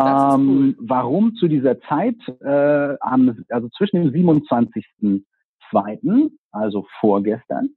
Ähm, 0.01 0.77
cool. 0.79 0.87
Warum 0.89 1.35
zu 1.35 1.49
dieser 1.49 1.81
Zeit, 1.81 2.17
äh, 2.43 2.97
am, 3.01 3.45
also 3.49 3.69
zwischen 3.77 4.03
dem 4.03 4.13
27.02., 4.13 6.31
also 6.53 6.87
vorgestern, 7.01 7.71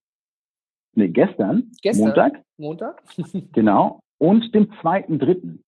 nee, 0.95 1.10
gestern, 1.10 1.71
gestern, 1.82 2.08
Montag. 2.08 2.41
Montag. 2.58 3.03
genau. 3.53 3.99
Und 4.17 4.53
dem 4.56 4.71
zweiten, 4.82 5.19
dritten 5.19 5.63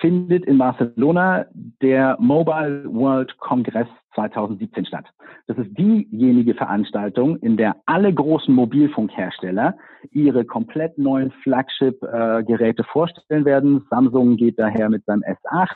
findet 0.00 0.44
in 0.44 0.58
Barcelona 0.58 1.46
der 1.82 2.16
Mobile 2.20 2.84
World 2.86 3.36
Congress 3.38 3.88
2017 4.14 4.86
statt. 4.86 5.06
Das 5.46 5.58
ist 5.58 5.76
diejenige 5.76 6.54
Veranstaltung, 6.54 7.36
in 7.38 7.56
der 7.56 7.76
alle 7.86 8.12
großen 8.12 8.54
Mobilfunkhersteller 8.54 9.76
ihre 10.12 10.44
komplett 10.44 10.98
neuen 10.98 11.32
Flagship-Geräte 11.42 12.84
vorstellen 12.84 13.44
werden. 13.44 13.84
Samsung 13.90 14.36
geht 14.36 14.58
daher 14.58 14.88
mit 14.88 15.04
seinem 15.04 15.22
S8, 15.22 15.68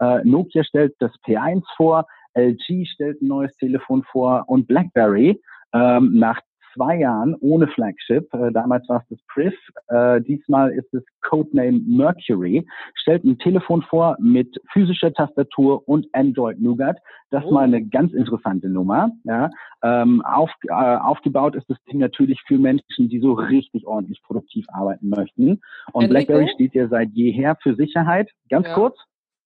äh, 0.00 0.24
Nokia 0.24 0.64
stellt 0.64 0.94
das 0.98 1.12
P1 1.26 1.62
vor, 1.76 2.06
LG 2.34 2.86
stellt 2.86 3.20
ein 3.22 3.28
neues 3.28 3.56
Telefon 3.56 4.04
vor 4.04 4.44
und 4.46 4.68
BlackBerry 4.68 5.40
ähm, 5.72 6.12
nach 6.14 6.40
zwei 6.74 6.96
Jahren 6.96 7.34
ohne 7.40 7.68
Flagship. 7.68 8.32
Äh, 8.34 8.52
damals 8.52 8.88
war 8.88 9.02
es 9.02 9.08
das 9.16 9.26
Priv, 9.28 9.54
äh, 9.88 10.20
diesmal 10.20 10.72
ist 10.72 10.92
es 10.94 11.02
Codename 11.22 11.80
Mercury. 11.86 12.66
Stellt 12.94 13.24
ein 13.24 13.38
Telefon 13.38 13.82
vor 13.82 14.16
mit 14.18 14.60
physischer 14.72 15.12
Tastatur 15.12 15.86
und 15.88 16.06
Android 16.12 16.60
Nougat. 16.60 16.98
Das 17.30 17.44
ist 17.44 17.50
oh. 17.50 17.54
mal 17.54 17.64
eine 17.64 17.84
ganz 17.84 18.12
interessante 18.12 18.68
Nummer. 18.68 19.10
Ja. 19.24 19.50
Ähm, 19.82 20.22
auf, 20.24 20.50
äh, 20.68 20.72
aufgebaut 20.72 21.54
ist 21.54 21.68
das 21.68 21.78
Ding 21.90 21.98
natürlich 21.98 22.40
für 22.46 22.58
Menschen, 22.58 23.08
die 23.08 23.20
so 23.20 23.32
richtig 23.32 23.86
ordentlich 23.86 24.22
produktiv 24.22 24.66
arbeiten 24.68 25.08
möchten. 25.10 25.60
Und 25.92 26.04
Enrico? 26.04 26.26
BlackBerry 26.26 26.48
steht 26.54 26.74
ja 26.74 26.88
seit 26.88 27.10
jeher 27.12 27.56
für 27.62 27.74
Sicherheit. 27.74 28.30
Ganz 28.48 28.66
ja. 28.66 28.74
kurz, 28.74 28.96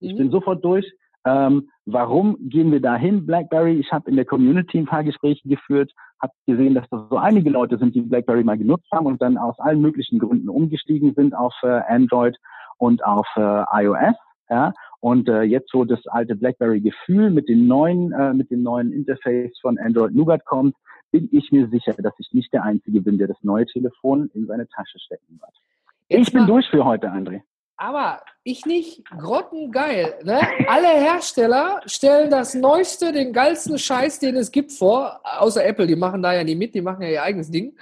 ich 0.01 0.13
mhm. 0.15 0.19
bin 0.19 0.31
sofort 0.31 0.65
durch. 0.65 0.91
Ähm, 1.25 1.69
warum 1.87 2.37
gehen 2.49 2.73
wir 2.73 2.81
dahin, 2.81 3.27
BlackBerry? 3.27 3.79
Ich 3.79 3.93
habe 3.93 4.11
in 4.11 4.17
der 4.17 4.25
Community 4.25 4.79
ein 4.79 4.87
paar 4.87 5.05
Gespräche 5.05 5.49
geführt, 5.49 5.93
habe 6.21 6.33
gesehen, 6.47 6.75
dass 6.75 6.89
das 6.91 7.09
so 7.11 7.17
einige 7.17 7.51
Leute 7.51 7.79
sind, 7.79 7.95
die 7.95 8.01
BlackBerry 8.01 8.45
mal 8.45 8.59
genutzt 8.59 8.89
haben 8.93 9.07
und 9.07 9.23
dann 9.23 9.39
aus 9.39 9.59
allen 9.59 9.81
möglichen 9.81 10.19
Gründen 10.19 10.49
umgestiegen 10.49 11.15
sind 11.15 11.35
auf 11.35 11.55
äh, 11.63 11.81
Android 11.89 12.37
und 12.79 13.05
auf 13.05 13.27
äh, 13.37 13.85
iOS. 13.85 14.17
Ja, 14.51 14.73
und 15.01 15.29
äh, 15.29 15.43
jetzt 15.43 15.71
so 15.71 15.85
das 15.85 16.07
alte 16.09 16.37
BlackBerry-Gefühl 16.37 17.31
mit 17.31 17.49
den 17.49 17.67
neuen, 17.67 18.13
äh, 18.13 18.35
mit 18.35 18.51
dem 18.51 18.63
neuen 18.63 18.93
Interface 18.93 19.59
von 19.61 19.79
Android 19.79 20.15
Nougat 20.15 20.45
kommt, 20.45 20.77
bin 21.11 21.29
ich 21.33 21.51
mir 21.53 21.69
sicher, 21.69 21.95
dass 21.95 22.13
ich 22.19 22.33
nicht 22.33 22.53
der 22.53 22.65
Einzige 22.65 23.01
bin, 23.01 23.19
der 23.19 23.29
das 23.29 23.37
neue 23.43 23.67
Telefon 23.67 24.31
in 24.35 24.47
seine 24.47 24.69
Tasche 24.69 24.99
stecken 24.99 25.41
wird. 25.41 25.53
Jetzt 26.09 26.29
ich 26.29 26.35
bin 26.35 26.47
durch 26.47 26.69
für 26.69 26.85
heute, 26.85 27.11
André. 27.11 27.43
Aber 27.83 28.21
ich 28.45 28.65
nicht. 28.65 29.05
Grottengeil. 29.11 30.15
Ne? 30.23 30.39
Alle 30.69 30.87
Hersteller 30.87 31.81
stellen 31.87 32.31
das 32.31 32.55
Neueste, 32.55 33.11
den 33.11 33.33
geilsten 33.33 33.77
Scheiß, 33.77 34.21
den 34.21 34.37
es 34.37 34.53
gibt, 34.53 34.71
vor. 34.71 35.21
Außer 35.25 35.65
Apple, 35.65 35.89
die 35.89 35.97
machen 35.97 36.23
da 36.23 36.33
ja 36.33 36.45
nie 36.45 36.55
mit, 36.55 36.77
die 36.77 36.81
machen 36.81 37.03
ja 37.03 37.09
ihr 37.09 37.23
eigenes 37.25 37.51
Ding. 37.51 37.77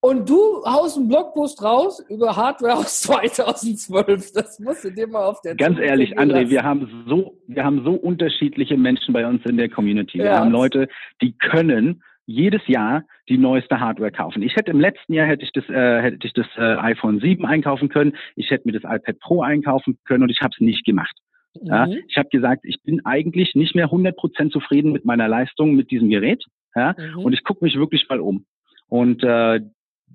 Und 0.00 0.30
du 0.30 0.64
haust 0.64 0.96
einen 0.96 1.08
Blogpost 1.08 1.62
raus 1.62 2.02
über 2.08 2.34
Hardware 2.34 2.76
aus 2.76 3.00
2012. 3.02 4.32
Das 4.32 4.58
musst 4.60 4.84
du 4.84 4.90
dir 4.90 5.06
mal 5.06 5.26
auf 5.26 5.42
der 5.42 5.56
Ganz 5.56 5.76
Zunge 5.76 5.88
ehrlich, 5.88 6.18
André, 6.18 6.40
lassen. 6.40 6.50
wir 6.50 6.62
haben 6.62 7.04
so, 7.06 7.38
wir 7.46 7.64
haben 7.64 7.84
so 7.84 7.92
unterschiedliche 7.92 8.78
Menschen 8.78 9.12
bei 9.12 9.26
uns 9.26 9.44
in 9.44 9.58
der 9.58 9.68
Community. 9.68 10.20
Wir 10.20 10.24
ja. 10.24 10.38
haben 10.38 10.52
Leute, 10.52 10.88
die 11.20 11.36
können 11.36 12.02
jedes 12.26 12.66
Jahr 12.66 13.04
die 13.28 13.38
neueste 13.38 13.80
Hardware 13.80 14.12
kaufen. 14.12 14.42
Ich 14.42 14.56
hätte 14.56 14.70
im 14.70 14.80
letzten 14.80 15.12
Jahr 15.12 15.26
hätte 15.26 15.44
ich 15.44 15.52
das, 15.52 15.68
äh, 15.68 16.02
hätte 16.02 16.26
ich 16.26 16.32
das 16.32 16.46
äh, 16.56 16.76
iPhone 16.76 17.20
7 17.20 17.44
einkaufen 17.44 17.88
können, 17.88 18.16
ich 18.36 18.50
hätte 18.50 18.66
mir 18.66 18.78
das 18.78 18.84
iPad 18.84 19.18
Pro 19.20 19.42
einkaufen 19.42 19.98
können 20.04 20.22
und 20.22 20.30
ich 20.30 20.40
habe 20.40 20.52
es 20.54 20.60
nicht 20.60 20.84
gemacht. 20.84 21.16
Mhm. 21.60 21.66
Ja, 21.68 21.86
ich 22.08 22.16
habe 22.16 22.28
gesagt, 22.30 22.64
ich 22.64 22.82
bin 22.82 23.04
eigentlich 23.04 23.54
nicht 23.54 23.74
mehr 23.74 23.88
100% 23.88 24.50
zufrieden 24.50 24.92
mit 24.92 25.04
meiner 25.04 25.28
Leistung 25.28 25.74
mit 25.74 25.90
diesem 25.90 26.10
Gerät. 26.10 26.44
Ja, 26.74 26.94
mhm. 26.98 27.24
Und 27.24 27.32
ich 27.32 27.44
gucke 27.44 27.64
mich 27.64 27.76
wirklich 27.76 28.08
mal 28.08 28.20
um. 28.20 28.44
Und 28.88 29.22
äh, 29.22 29.60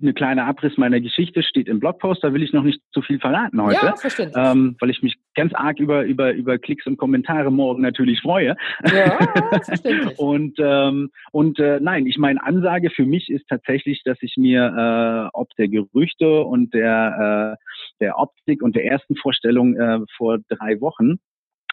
eine 0.00 0.14
kleine 0.14 0.44
Abriss 0.44 0.76
meiner 0.76 1.00
Geschichte 1.00 1.42
steht 1.42 1.68
im 1.68 1.80
Blogpost, 1.80 2.22
da 2.24 2.32
will 2.32 2.42
ich 2.42 2.52
noch 2.52 2.62
nicht 2.62 2.80
zu 2.92 3.02
viel 3.02 3.18
verraten 3.18 3.62
heute, 3.62 3.86
ja, 3.86 4.52
ähm, 4.52 4.76
weil 4.80 4.90
ich 4.90 5.02
mich 5.02 5.16
ganz 5.34 5.54
arg 5.54 5.78
über, 5.78 6.04
über, 6.04 6.32
über 6.32 6.58
Klicks 6.58 6.86
und 6.86 6.96
Kommentare 6.96 7.50
morgen 7.50 7.82
natürlich 7.82 8.20
freue. 8.20 8.56
Ja, 8.84 9.18
verständlich. 9.64 10.18
und 10.18 10.54
ähm, 10.58 11.10
und 11.32 11.58
äh, 11.58 11.78
nein, 11.80 12.06
ich 12.06 12.18
meine, 12.18 12.42
Ansage 12.42 12.90
für 12.90 13.06
mich 13.06 13.30
ist 13.30 13.46
tatsächlich, 13.48 14.02
dass 14.04 14.18
ich 14.20 14.36
mir 14.36 14.66
äh, 14.66 15.30
ob 15.32 15.54
der 15.56 15.68
Gerüchte 15.68 16.42
und 16.42 16.74
der, 16.74 17.56
äh, 17.58 17.64
der 18.00 18.18
Optik 18.18 18.62
und 18.62 18.76
der 18.76 18.84
ersten 18.86 19.16
Vorstellung 19.16 19.76
äh, 19.76 20.00
vor 20.16 20.38
drei 20.48 20.80
Wochen 20.80 21.18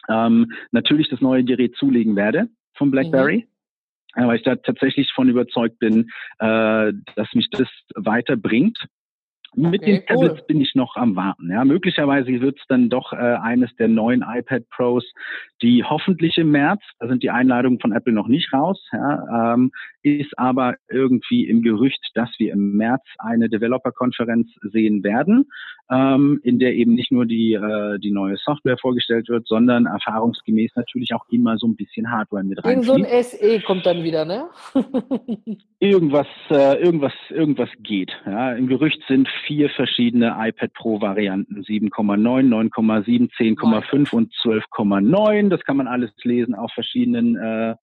ähm, 0.10 0.52
natürlich 0.72 1.10
das 1.10 1.22
neue 1.22 1.44
Gerät 1.44 1.76
zulegen 1.76 2.16
werde 2.16 2.50
von 2.76 2.92
BlackBerry. 2.92 3.38
Mhm. 3.38 3.57
Weil 4.26 4.38
ich 4.38 4.44
da 4.44 4.56
tatsächlich 4.56 5.12
von 5.14 5.30
überzeugt 5.30 5.80
bin, 5.80 6.10
äh, 6.40 6.92
dass 7.16 7.34
mich 7.34 7.50
das 7.52 7.68
weiterbringt 7.96 8.78
mit 9.56 9.82
okay, 9.82 10.00
den 10.00 10.06
Tablets 10.06 10.40
cool. 10.40 10.46
bin 10.48 10.62
ich 10.62 10.76
noch 10.76 10.96
am 10.96 11.16
Warten. 11.16 11.50
Ja, 11.50 11.66
möglicherweise 11.66 12.28
wird 12.42 12.60
es 12.60 12.66
dann 12.68 12.90
doch 12.90 13.14
äh, 13.14 13.16
eines 13.16 13.76
der 13.78 13.88
neuen 13.88 14.24
iPad 14.28 14.70
Pros, 14.70 15.06
die 15.62 15.84
hoffentlich 15.84 16.38
im 16.38 16.52
März, 16.52 16.82
da 17.00 17.08
sind 17.08 17.24
die 17.24 17.32
Einladungen 17.32 17.80
von 17.80 17.92
Apple 17.92 18.14
noch 18.14 18.28
nicht 18.28 18.54
raus, 18.54 18.80
ja, 18.92 19.54
ähm, 19.54 19.72
ist 20.16 20.38
aber 20.38 20.76
irgendwie 20.90 21.48
im 21.48 21.62
Gerücht, 21.62 22.12
dass 22.14 22.30
wir 22.38 22.54
im 22.54 22.78
März 22.78 23.04
eine 23.20 23.50
Developer-Konferenz 23.50 24.50
sehen 24.62 25.04
werden, 25.04 25.50
ähm, 25.90 26.40
in 26.44 26.60
der 26.60 26.74
eben 26.74 26.94
nicht 26.96 27.12
nur 27.12 27.26
die, 27.26 27.54
äh, 27.54 28.00
die 28.00 28.12
neue 28.12 28.38
Software 28.38 28.78
vorgestellt 28.78 29.30
wird, 29.30 29.48
sondern 29.48 29.86
erfahrungsgemäß 29.86 30.72
natürlich 30.76 31.14
auch 31.14 31.26
immer 31.30 31.58
so 31.58 31.68
ein 31.68 31.76
bisschen 31.76 32.12
Hardware 32.12 32.44
mit 32.44 32.64
rein. 32.64 32.84
So 32.84 32.94
ein 32.94 33.06
SE 33.24 33.62
kommt 33.62 33.86
dann 33.86 34.04
wieder, 34.04 34.26
ne? 34.26 34.50
irgendwas, 35.80 36.28
äh, 36.50 36.82
irgendwas, 36.82 37.14
irgendwas 37.30 37.70
geht. 37.80 38.12
Ja. 38.26 38.54
Im 38.54 38.68
Gerücht 38.68 39.02
sind 39.08 39.30
vier 39.46 39.70
verschiedene 39.70 40.36
iPad 40.40 40.74
Pro 40.74 41.02
Varianten, 41.02 41.62
7,9, 41.62 42.72
9,7, 42.74 43.30
10,5 43.38 44.14
und 44.14 44.34
12,9. 44.34 45.50
Das 45.50 45.64
kann 45.64 45.78
man 45.78 45.88
alles 45.88 46.12
lesen 46.24 46.56
auf 46.56 46.72
verschiedenen 46.74 47.36
äh, 47.36 47.76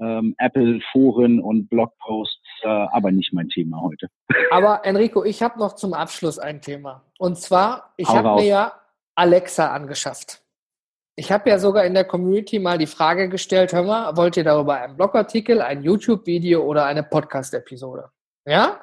ähm, 0.00 0.34
Apple-Foren 0.38 1.40
und 1.40 1.68
Blogposts, 1.68 2.40
äh, 2.62 2.68
aber 2.68 3.10
nicht 3.10 3.32
mein 3.32 3.48
Thema 3.48 3.80
heute. 3.82 4.08
Aber 4.50 4.84
Enrico, 4.84 5.24
ich 5.24 5.42
habe 5.42 5.58
noch 5.58 5.74
zum 5.74 5.92
Abschluss 5.92 6.38
ein 6.38 6.62
Thema. 6.62 7.04
Und 7.18 7.38
zwar, 7.38 7.92
ich 7.96 8.08
habe 8.08 8.40
mir 8.40 8.46
ja 8.46 8.72
Alexa 9.14 9.72
angeschafft. 9.72 10.42
Ich 11.16 11.32
habe 11.32 11.50
ja 11.50 11.58
sogar 11.58 11.84
in 11.84 11.94
der 11.94 12.04
Community 12.04 12.60
mal 12.60 12.78
die 12.78 12.86
Frage 12.86 13.28
gestellt, 13.28 13.72
hör 13.72 13.82
mal, 13.82 14.16
wollt 14.16 14.36
ihr 14.36 14.44
darüber 14.44 14.74
einen 14.80 14.96
Blogartikel, 14.96 15.60
ein 15.60 15.82
YouTube-Video 15.82 16.62
oder 16.62 16.84
eine 16.84 17.02
Podcast-Episode? 17.02 18.10
Ja? 18.46 18.80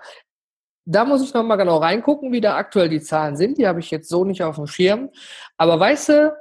Da 0.86 1.06
muss 1.06 1.24
ich 1.24 1.34
nochmal 1.34 1.58
genau 1.58 1.78
reingucken, 1.78 2.34
wie 2.34 2.42
da 2.42 2.58
aktuell 2.58 2.90
die 2.90 3.02
Zahlen 3.02 3.38
sind. 3.38 3.58
Die 3.58 3.68
habe 3.68 3.80
ich 3.80 3.90
jetzt 3.90 4.10
so 4.10 4.26
nicht 4.26 4.44
auf 4.44 4.58
dem 4.58 4.68
Schirm. 4.68 5.10
Aber 5.58 5.80
weißt 5.80 6.10
du, 6.10 6.38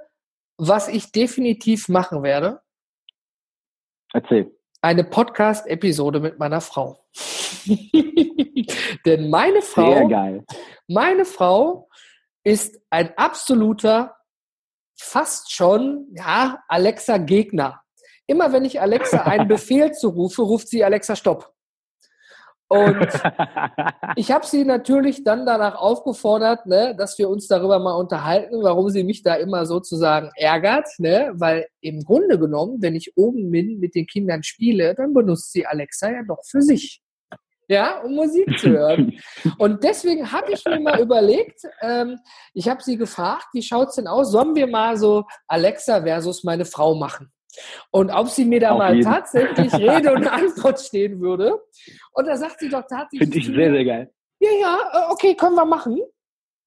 was 0.58 0.88
ich 0.88 1.12
definitiv 1.12 1.88
machen 1.88 2.22
werde? 2.24 2.60
Erzähl 4.12 4.52
eine 4.84 5.02
Podcast-Episode 5.02 6.20
mit 6.20 6.38
meiner 6.38 6.60
Frau. 6.60 7.02
Denn 9.06 9.30
meine 9.30 9.62
Frau, 9.62 10.10
meine 10.86 11.24
Frau 11.24 11.88
ist 12.44 12.78
ein 12.90 13.16
absoluter, 13.16 14.14
fast 14.94 15.50
schon, 15.52 16.08
ja, 16.14 16.62
Alexa-Gegner. 16.68 17.80
Immer 18.26 18.52
wenn 18.52 18.66
ich 18.66 18.78
Alexa 18.78 19.22
einen 19.22 19.48
Befehl 19.48 19.92
zurufe, 19.92 20.42
ruft 20.42 20.68
sie 20.68 20.84
Alexa 20.84 21.16
Stopp. 21.16 21.53
Und 22.74 23.08
ich 24.16 24.32
habe 24.32 24.44
sie 24.44 24.64
natürlich 24.64 25.22
dann 25.22 25.46
danach 25.46 25.76
aufgefordert, 25.76 26.66
ne, 26.66 26.94
dass 26.96 27.16
wir 27.18 27.28
uns 27.28 27.46
darüber 27.46 27.78
mal 27.78 27.94
unterhalten, 27.94 28.62
warum 28.62 28.90
sie 28.90 29.04
mich 29.04 29.22
da 29.22 29.34
immer 29.34 29.64
sozusagen 29.64 30.30
ärgert, 30.36 30.88
ne? 30.98 31.30
weil 31.34 31.68
im 31.80 32.02
Grunde 32.02 32.38
genommen, 32.38 32.82
wenn 32.82 32.96
ich 32.96 33.16
oben 33.16 33.50
bin 33.50 33.78
mit 33.78 33.94
den 33.94 34.06
Kindern 34.06 34.42
spiele, 34.42 34.94
dann 34.96 35.14
benutzt 35.14 35.52
sie 35.52 35.64
Alexa 35.66 36.10
ja 36.10 36.22
doch 36.26 36.42
für 36.44 36.62
sich. 36.62 37.00
Ja, 37.68 38.00
um 38.00 38.14
Musik 38.14 38.58
zu 38.58 38.70
hören. 38.70 39.12
Und 39.58 39.84
deswegen 39.84 40.32
habe 40.32 40.52
ich 40.52 40.64
mir 40.66 40.80
mal 40.80 41.00
überlegt, 41.00 41.62
ähm, 41.80 42.18
ich 42.52 42.68
habe 42.68 42.82
sie 42.82 42.98
gefragt, 42.98 43.46
wie 43.54 43.62
schaut's 43.62 43.94
denn 43.94 44.06
aus? 44.06 44.32
Sollen 44.32 44.54
wir 44.54 44.66
mal 44.66 44.98
so 44.98 45.24
Alexa 45.46 46.02
versus 46.02 46.44
meine 46.44 46.66
Frau 46.66 46.94
machen? 46.94 47.32
Und 47.90 48.10
ob 48.10 48.28
sie 48.28 48.44
mir 48.44 48.60
da 48.60 48.70
Auf 48.70 48.78
mal 48.78 48.94
jeden. 48.94 49.10
tatsächlich 49.10 49.72
Rede 49.74 50.12
und 50.12 50.26
Antwort 50.26 50.80
stehen 50.80 51.20
würde. 51.20 51.60
Und 52.12 52.26
da 52.26 52.36
sagt 52.36 52.60
sie 52.60 52.68
doch 52.68 52.82
tatsächlich. 52.88 53.20
Finde 53.20 53.38
ich 53.38 53.46
sehr, 53.46 53.72
sehr 53.72 53.84
geil. 53.84 54.12
Ja, 54.40 54.50
ja, 54.60 54.78
äh, 54.92 55.12
okay, 55.12 55.34
können 55.34 55.54
wir 55.54 55.64
machen. 55.64 55.98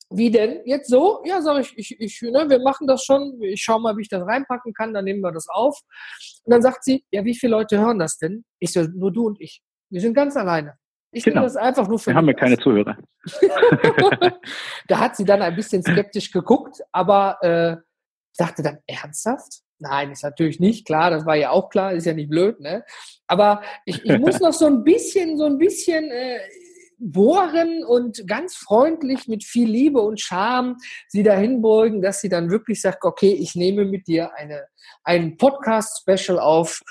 Wie 0.09 0.31
denn? 0.31 0.61
Jetzt 0.65 0.89
so? 0.89 1.21
Ja, 1.25 1.41
sage 1.41 1.61
ich, 1.61 1.77
ich, 1.77 1.99
ich 1.99 2.21
ne, 2.21 2.49
wir 2.49 2.59
machen 2.59 2.87
das 2.87 3.03
schon. 3.03 3.41
Ich 3.41 3.61
schaue 3.61 3.81
mal, 3.81 3.97
wie 3.97 4.03
ich 4.03 4.09
das 4.09 4.25
reinpacken 4.25 4.73
kann, 4.73 4.93
dann 4.93 5.03
nehmen 5.03 5.19
wir 5.19 5.33
das 5.33 5.47
auf. 5.49 5.77
Und 6.45 6.51
dann 6.51 6.61
sagt 6.61 6.85
sie, 6.85 7.05
ja, 7.11 7.25
wie 7.25 7.35
viele 7.35 7.51
Leute 7.51 7.77
hören 7.79 7.99
das 7.99 8.17
denn? 8.17 8.45
Ich 8.59 8.71
so, 8.71 8.83
nur 8.83 9.11
du 9.11 9.27
und 9.27 9.41
ich. 9.41 9.61
Wir 9.89 9.99
sind 9.99 10.13
ganz 10.13 10.37
alleine. 10.37 10.77
Ich 11.11 11.23
genau. 11.23 11.41
das 11.41 11.55
einfach 11.55 11.87
nur 11.87 11.99
für. 11.99 12.11
Wir 12.11 12.15
haben 12.15 12.27
ja 12.27 12.33
keine 12.33 12.57
Zuhörer. 12.57 12.97
da 14.87 14.99
hat 14.99 15.15
sie 15.15 15.25
dann 15.25 15.41
ein 15.41 15.55
bisschen 15.55 15.81
skeptisch 15.81 16.31
geguckt, 16.31 16.81
aber 16.91 17.37
äh, 17.41 17.77
dachte 18.37 18.61
dann, 18.61 18.79
ernsthaft? 18.87 19.61
Nein, 19.79 20.11
ist 20.11 20.23
natürlich 20.23 20.59
nicht 20.59 20.85
klar, 20.85 21.11
das 21.11 21.25
war 21.25 21.35
ja 21.35 21.51
auch 21.51 21.69
klar, 21.69 21.93
ist 21.93 22.05
ja 22.05 22.13
nicht 22.13 22.29
blöd, 22.29 22.59
ne? 22.59 22.83
Aber 23.27 23.61
ich, 23.85 24.03
ich 24.03 24.17
muss 24.17 24.39
noch 24.39 24.53
so 24.53 24.65
ein 24.65 24.83
bisschen, 24.83 25.37
so 25.37 25.45
ein 25.45 25.57
bisschen 25.57 26.09
äh, 26.09 26.39
bohren 26.99 27.83
und 27.83 28.27
ganz 28.27 28.55
freundlich 28.55 29.27
mit 29.27 29.43
viel 29.43 29.69
Liebe 29.69 30.01
und 30.01 30.19
Charme 30.19 30.77
sie 31.07 31.23
dahin 31.23 31.61
beugen, 31.61 32.01
dass 32.01 32.21
sie 32.21 32.29
dann 32.29 32.49
wirklich 32.49 32.81
sagt, 32.81 33.03
okay, 33.03 33.31
ich 33.31 33.55
nehme 33.55 33.85
mit 33.85 34.07
dir 34.07 34.33
eine, 34.35 34.65
ein 35.03 35.37
Podcast-Special 35.37 36.39
auf, 36.39 36.81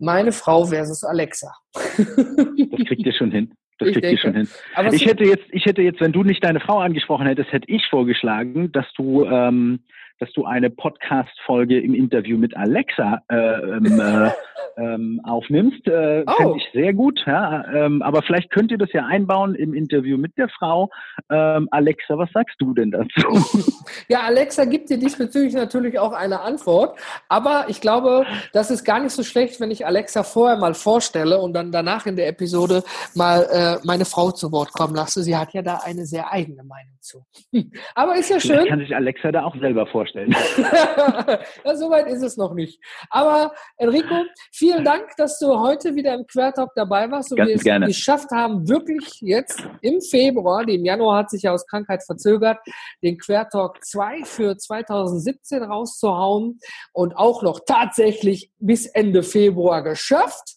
meine 0.00 0.32
Frau 0.32 0.64
versus 0.66 1.04
Alexa. 1.04 1.52
Das 1.72 1.96
kriegt 1.96 3.06
ihr 3.06 3.14
schon 3.14 3.30
hin. 3.30 3.54
Das 3.78 3.92
kriegt 3.92 4.04
ihr 4.04 4.18
schon 4.18 4.34
hin. 4.34 4.48
Aber 4.74 4.92
ich 4.92 5.06
hätte 5.06 5.24
jetzt, 5.24 5.44
ich 5.50 5.64
hätte 5.66 5.82
jetzt, 5.82 6.00
wenn 6.00 6.12
du 6.12 6.24
nicht 6.24 6.42
deine 6.44 6.60
Frau 6.60 6.78
angesprochen 6.78 7.26
hättest, 7.26 7.52
hätte 7.52 7.70
ich 7.70 7.86
vorgeschlagen, 7.88 8.72
dass 8.72 8.86
du 8.96 9.24
ähm, 9.24 9.84
dass 10.24 10.32
du 10.32 10.46
eine 10.46 10.70
Podcast-Folge 10.70 11.78
im 11.78 11.94
Interview 11.94 12.38
mit 12.38 12.56
Alexa 12.56 13.20
äh, 13.28 13.36
ähm, 13.36 14.00
äh, 14.00 14.30
ähm, 14.78 15.20
aufnimmst. 15.22 15.86
Äh, 15.86 16.24
oh. 16.26 16.32
Finde 16.32 16.56
ich 16.56 16.68
sehr 16.72 16.94
gut. 16.94 17.20
Ja? 17.26 17.62
Ähm, 17.74 18.00
aber 18.00 18.22
vielleicht 18.22 18.50
könnt 18.50 18.70
ihr 18.70 18.78
das 18.78 18.90
ja 18.92 19.04
einbauen 19.04 19.54
im 19.54 19.74
Interview 19.74 20.16
mit 20.16 20.38
der 20.38 20.48
Frau. 20.48 20.88
Ähm, 21.30 21.68
Alexa, 21.70 22.16
was 22.16 22.30
sagst 22.32 22.56
du 22.58 22.72
denn 22.72 22.90
dazu? 22.90 23.74
Ja, 24.08 24.20
Alexa 24.22 24.64
gibt 24.64 24.90
dir 24.90 24.98
diesbezüglich 24.98 25.54
natürlich 25.54 25.98
auch 25.98 26.12
eine 26.12 26.40
Antwort. 26.40 26.98
Aber 27.28 27.66
ich 27.68 27.80
glaube, 27.80 28.26
das 28.52 28.70
ist 28.70 28.84
gar 28.84 29.00
nicht 29.00 29.12
so 29.12 29.22
schlecht, 29.22 29.60
wenn 29.60 29.70
ich 29.70 29.86
Alexa 29.86 30.22
vorher 30.22 30.56
mal 30.58 30.74
vorstelle 30.74 31.38
und 31.38 31.52
dann 31.52 31.70
danach 31.70 32.06
in 32.06 32.16
der 32.16 32.28
Episode 32.28 32.82
mal 33.14 33.46
äh, 33.52 33.86
meine 33.86 34.04
Frau 34.04 34.30
zu 34.30 34.52
Wort 34.52 34.72
kommen 34.72 34.94
lasse. 34.94 35.22
Sie 35.22 35.36
hat 35.36 35.52
ja 35.52 35.62
da 35.62 35.80
eine 35.84 36.06
sehr 36.06 36.32
eigene 36.32 36.64
Meinung 36.64 36.94
zu. 37.00 37.24
Aber 37.94 38.16
ist 38.16 38.30
ja 38.30 38.40
schön. 38.40 38.52
Vielleicht 38.52 38.68
kann 38.68 38.80
sich 38.80 38.96
Alexa 38.96 39.32
da 39.32 39.44
auch 39.44 39.56
selber 39.56 39.86
vorstellen. 39.86 40.13
ja, 41.64 41.76
Soweit 41.76 42.06
ist 42.06 42.22
es 42.22 42.36
noch 42.36 42.54
nicht. 42.54 42.80
Aber 43.10 43.52
Enrico, 43.76 44.24
vielen 44.52 44.84
Dank, 44.84 45.16
dass 45.16 45.38
du 45.38 45.58
heute 45.58 45.94
wieder 45.94 46.14
im 46.14 46.26
Quertalk 46.26 46.70
dabei 46.74 47.10
warst 47.10 47.32
und 47.32 47.38
wir 47.38 47.54
es 47.54 47.62
gerne. 47.62 47.86
geschafft 47.86 48.30
haben, 48.30 48.68
wirklich 48.68 49.20
jetzt 49.20 49.62
im 49.82 50.00
Februar, 50.00 50.64
die 50.64 50.76
im 50.76 50.84
Januar 50.84 51.18
hat 51.18 51.30
sich 51.30 51.42
ja 51.42 51.52
aus 51.52 51.66
Krankheit 51.66 52.04
verzögert, 52.04 52.58
den 53.02 53.18
Quertalk 53.18 53.84
2 53.84 54.24
für 54.24 54.56
2017 54.56 55.62
rauszuhauen 55.62 56.60
und 56.92 57.16
auch 57.16 57.42
noch 57.42 57.60
tatsächlich 57.66 58.52
bis 58.58 58.86
Ende 58.86 59.22
Februar 59.22 59.82
geschafft. 59.82 60.56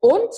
Und 0.00 0.30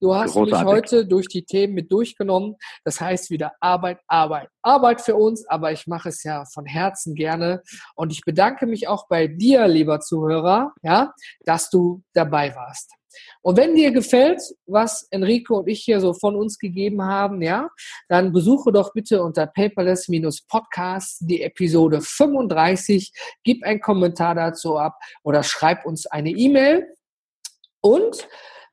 Du 0.00 0.14
hast 0.14 0.32
Großartig. 0.32 0.52
mich 0.52 0.74
heute 0.74 1.06
durch 1.06 1.26
die 1.28 1.44
Themen 1.44 1.74
mit 1.74 1.90
durchgenommen. 1.90 2.56
Das 2.84 3.00
heißt 3.00 3.30
wieder 3.30 3.52
Arbeit, 3.60 3.98
Arbeit, 4.06 4.48
Arbeit 4.62 5.00
für 5.00 5.16
uns, 5.16 5.46
aber 5.48 5.72
ich 5.72 5.86
mache 5.86 6.10
es 6.10 6.22
ja 6.22 6.44
von 6.52 6.66
Herzen 6.66 7.14
gerne. 7.14 7.62
Und 7.94 8.12
ich 8.12 8.20
bedanke 8.20 8.66
mich 8.66 8.88
auch 8.88 9.08
bei 9.08 9.26
dir, 9.26 9.66
lieber 9.66 10.00
Zuhörer, 10.00 10.74
ja, 10.82 11.14
dass 11.44 11.70
du 11.70 12.02
dabei 12.12 12.54
warst. 12.54 12.92
Und 13.40 13.56
wenn 13.56 13.74
dir 13.74 13.92
gefällt, 13.92 14.42
was 14.66 15.06
Enrico 15.10 15.58
und 15.60 15.68
ich 15.68 15.82
hier 15.82 16.00
so 16.00 16.12
von 16.12 16.36
uns 16.36 16.58
gegeben 16.58 17.02
haben, 17.02 17.40
ja, 17.40 17.70
dann 18.08 18.32
besuche 18.32 18.72
doch 18.72 18.92
bitte 18.92 19.22
unter 19.22 19.46
paperless-podcast 19.46 21.18
die 21.20 21.40
Episode 21.40 22.02
35, 22.02 23.12
gib 23.42 23.64
einen 23.64 23.80
Kommentar 23.80 24.34
dazu 24.34 24.76
ab 24.76 24.98
oder 25.22 25.42
schreib 25.42 25.86
uns 25.86 26.06
eine 26.06 26.30
E-Mail. 26.30 26.86
Und 27.80 28.28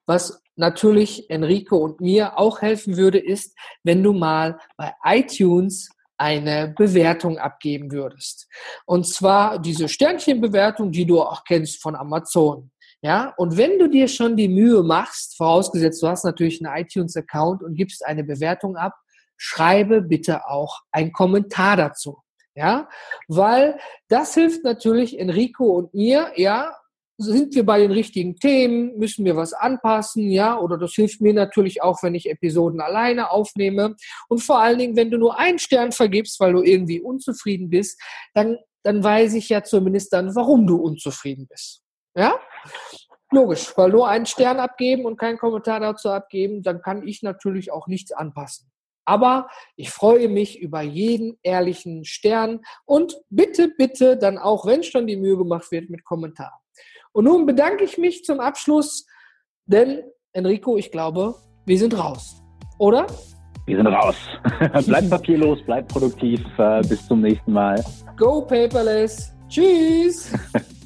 was 0.06 0.43
natürlich 0.56 1.30
Enrico 1.30 1.78
und 1.78 2.02
mir 2.02 2.38
auch 2.38 2.62
helfen 2.62 2.98
würde, 2.98 3.20
ist, 3.20 3.58
wenn 3.84 4.04
du 4.04 4.14
mal 4.14 4.60
bei 4.78 4.94
iTunes 5.04 5.90
eine 6.18 6.74
Bewertung 6.78 7.38
abgeben 7.38 7.92
würdest. 7.92 8.48
Und 8.86 9.08
zwar 9.08 9.60
diese 9.60 9.90
Sternchenbewertung, 9.90 10.92
die 10.92 11.06
du 11.06 11.22
auch 11.22 11.44
kennst 11.44 11.82
von 11.82 11.96
Amazon. 11.96 12.72
Ja, 13.02 13.34
und 13.36 13.58
wenn 13.58 13.80
du 13.80 13.90
dir 13.90 14.08
schon 14.08 14.38
die 14.38 14.48
Mühe 14.48 14.82
machst, 14.82 15.36
vorausgesetzt 15.36 16.02
du 16.02 16.08
hast 16.08 16.24
natürlich 16.24 16.66
einen 16.66 16.82
iTunes-Account 16.82 17.62
und 17.62 17.76
gibst 17.76 18.06
eine 18.06 18.24
Bewertung 18.24 18.78
ab, 18.78 18.94
schreibe 19.36 20.02
bitte 20.02 20.48
auch 20.48 20.80
einen 20.92 21.12
Kommentar 21.12 21.76
dazu. 21.76 22.20
Ja, 22.56 22.88
weil 23.28 23.78
das 24.08 24.36
hilft 24.36 24.64
natürlich 24.64 25.20
Enrico 25.20 25.66
und 25.66 25.94
mir, 25.94 26.32
ja, 26.36 26.74
sind 27.18 27.54
wir 27.56 27.66
bei 27.66 27.80
den 27.80 27.92
richtigen 27.92 28.36
Themen? 28.36 28.98
Müssen 28.98 29.26
wir 29.26 29.36
was 29.36 29.54
anpassen? 29.54 30.30
Ja, 30.30 30.60
oder 30.60 30.78
das 30.78 30.94
hilft 30.94 31.22
mir 31.22 31.34
natürlich 31.34 31.82
auch, 31.82 32.02
wenn 32.04 32.16
ich 32.16 32.30
Episoden 32.30 32.82
alleine 32.82 33.30
aufnehme. 33.30 33.96
Und 34.30 34.40
vor 34.42 34.60
allen 34.60 34.80
Dingen, 34.80 34.96
wenn 34.96 35.12
du 35.12 35.18
nur 35.18 35.38
einen 35.38 35.60
Stern 35.60 35.92
vergibst, 35.92 36.40
weil 36.40 36.54
du 36.54 36.62
irgendwie 36.62 37.02
unzufrieden 37.02 37.70
bist, 37.70 38.02
dann 38.34 38.58
dann 38.84 39.04
weiß 39.04 39.34
ich 39.34 39.50
ja 39.50 39.64
zumindest 39.64 40.14
dann, 40.14 40.36
warum 40.36 40.68
du 40.68 40.76
unzufrieden 40.76 41.48
bist. 41.48 41.82
Ja? 42.16 42.40
Logisch, 43.32 43.76
weil 43.78 43.90
nur 43.90 44.08
einen 44.08 44.26
Stern 44.26 44.60
abgeben 44.60 45.06
und 45.06 45.18
keinen 45.18 45.40
Kommentar 45.40 45.80
dazu 45.80 46.10
abgeben, 46.10 46.62
dann 46.62 46.82
kann 46.82 47.08
ich 47.08 47.24
natürlich 47.24 47.72
auch 47.72 47.88
nichts 47.88 48.12
anpassen. 48.12 48.70
Aber 49.06 49.50
ich 49.76 49.90
freue 49.90 50.30
mich 50.30 50.60
über 50.60 50.82
jeden 50.82 51.38
ehrlichen 51.42 52.06
Stern 52.06 52.62
und 52.86 53.20
bitte, 53.30 53.70
bitte 53.70 54.18
dann 54.18 54.38
auch, 54.38 54.66
wenn 54.66 54.84
schon 54.84 55.08
die 55.08 55.18
Mühe 55.18 55.38
gemacht 55.38 55.72
wird, 55.72 55.90
mit 55.90 56.06
Kommentar. 56.06 56.63
Und 57.14 57.26
nun 57.26 57.46
bedanke 57.46 57.84
ich 57.84 57.98
mich 57.98 58.24
zum 58.24 58.40
Abschluss, 58.40 59.06
denn 59.66 60.04
Enrico, 60.34 60.78
ich 60.78 60.92
glaube, 60.92 61.36
wir 61.66 61.78
sind 61.78 61.98
raus. 61.98 62.42
Oder? 62.80 63.08
Wir 63.66 63.78
sind 63.78 63.88
raus. 63.88 64.16
bleib 64.86 65.10
papierlos, 65.10 65.60
bleib 65.66 65.88
produktiv. 65.88 66.42
Äh, 66.58 66.82
bis 66.82 67.08
zum 67.08 67.22
nächsten 67.22 67.54
Mal. 67.54 67.84
Go 68.18 68.42
paperless. 68.42 69.34
Tschüss. 69.48 70.34